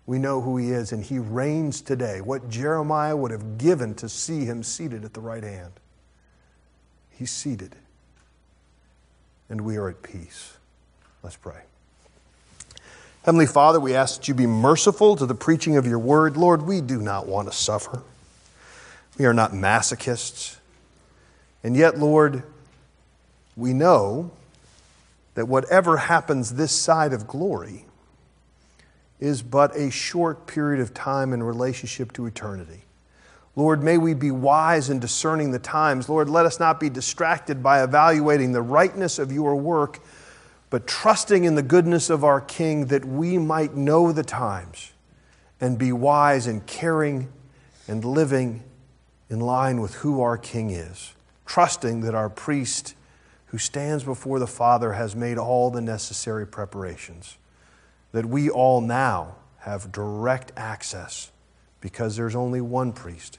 we 0.08 0.18
know 0.18 0.40
who 0.40 0.56
he 0.56 0.70
is, 0.70 0.90
and 0.90 1.04
he 1.04 1.18
reigns 1.18 1.82
today. 1.82 2.22
What 2.22 2.48
Jeremiah 2.48 3.14
would 3.14 3.30
have 3.30 3.58
given 3.58 3.94
to 3.96 4.08
see 4.08 4.46
him 4.46 4.62
seated 4.62 5.04
at 5.04 5.12
the 5.12 5.20
right 5.20 5.44
hand. 5.44 5.72
He's 7.10 7.30
seated, 7.30 7.76
and 9.50 9.60
we 9.60 9.76
are 9.76 9.90
at 9.90 10.02
peace. 10.02 10.56
Let's 11.22 11.36
pray. 11.36 11.60
Heavenly 13.24 13.44
Father, 13.44 13.78
we 13.78 13.94
ask 13.94 14.20
that 14.20 14.28
you 14.28 14.32
be 14.32 14.46
merciful 14.46 15.14
to 15.16 15.26
the 15.26 15.34
preaching 15.34 15.76
of 15.76 15.86
your 15.86 15.98
word. 15.98 16.38
Lord, 16.38 16.62
we 16.62 16.80
do 16.80 17.02
not 17.02 17.26
want 17.26 17.50
to 17.50 17.54
suffer. 17.54 18.02
We 19.18 19.26
are 19.26 19.34
not 19.34 19.52
masochists. 19.52 20.56
And 21.62 21.76
yet, 21.76 21.98
Lord, 21.98 22.42
we 23.56 23.72
know 23.72 24.30
that 25.34 25.46
whatever 25.46 25.96
happens 25.96 26.54
this 26.54 26.72
side 26.72 27.12
of 27.12 27.26
glory, 27.26 27.84
is 29.20 29.42
but 29.42 29.76
a 29.76 29.90
short 29.90 30.46
period 30.46 30.80
of 30.80 30.94
time 30.94 31.32
in 31.32 31.42
relationship 31.42 32.12
to 32.12 32.26
eternity. 32.26 32.84
Lord, 33.56 33.82
may 33.82 33.98
we 33.98 34.14
be 34.14 34.30
wise 34.30 34.88
in 34.88 35.00
discerning 35.00 35.50
the 35.50 35.58
times. 35.58 36.08
Lord, 36.08 36.28
let 36.28 36.46
us 36.46 36.60
not 36.60 36.78
be 36.78 36.88
distracted 36.88 37.62
by 37.62 37.82
evaluating 37.82 38.52
the 38.52 38.62
rightness 38.62 39.18
of 39.18 39.32
your 39.32 39.56
work, 39.56 39.98
but 40.70 40.86
trusting 40.86 41.42
in 41.44 41.56
the 41.56 41.62
goodness 41.62 42.10
of 42.10 42.22
our 42.22 42.40
King 42.40 42.86
that 42.86 43.04
we 43.04 43.36
might 43.36 43.74
know 43.74 44.12
the 44.12 44.22
times 44.22 44.92
and 45.60 45.76
be 45.76 45.90
wise 45.90 46.46
in 46.46 46.60
caring 46.60 47.32
and 47.88 48.04
living 48.04 48.62
in 49.28 49.40
line 49.40 49.80
with 49.80 49.94
who 49.96 50.20
our 50.20 50.38
King 50.38 50.70
is, 50.70 51.14
trusting 51.48 52.02
that 52.02 52.14
our 52.14 52.28
priest 52.28 52.94
who 53.46 53.58
stands 53.58 54.04
before 54.04 54.38
the 54.38 54.46
Father 54.46 54.92
has 54.92 55.16
made 55.16 55.38
all 55.38 55.70
the 55.70 55.80
necessary 55.80 56.46
preparations 56.46 57.38
that 58.12 58.26
we 58.26 58.50
all 58.50 58.82
now 58.82 59.34
have 59.60 59.90
direct 59.90 60.52
access 60.56 61.32
because 61.80 62.16
there's 62.16 62.36
only 62.36 62.60
one 62.60 62.92
priest 62.92 63.38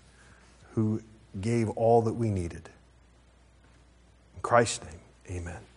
who 0.74 1.02
gave 1.39 1.69
all 1.69 2.02
that 2.02 2.13
we 2.13 2.30
needed. 2.32 2.69
In 4.36 4.41
Christ's 4.41 4.84
name, 4.86 5.38
amen. 5.38 5.68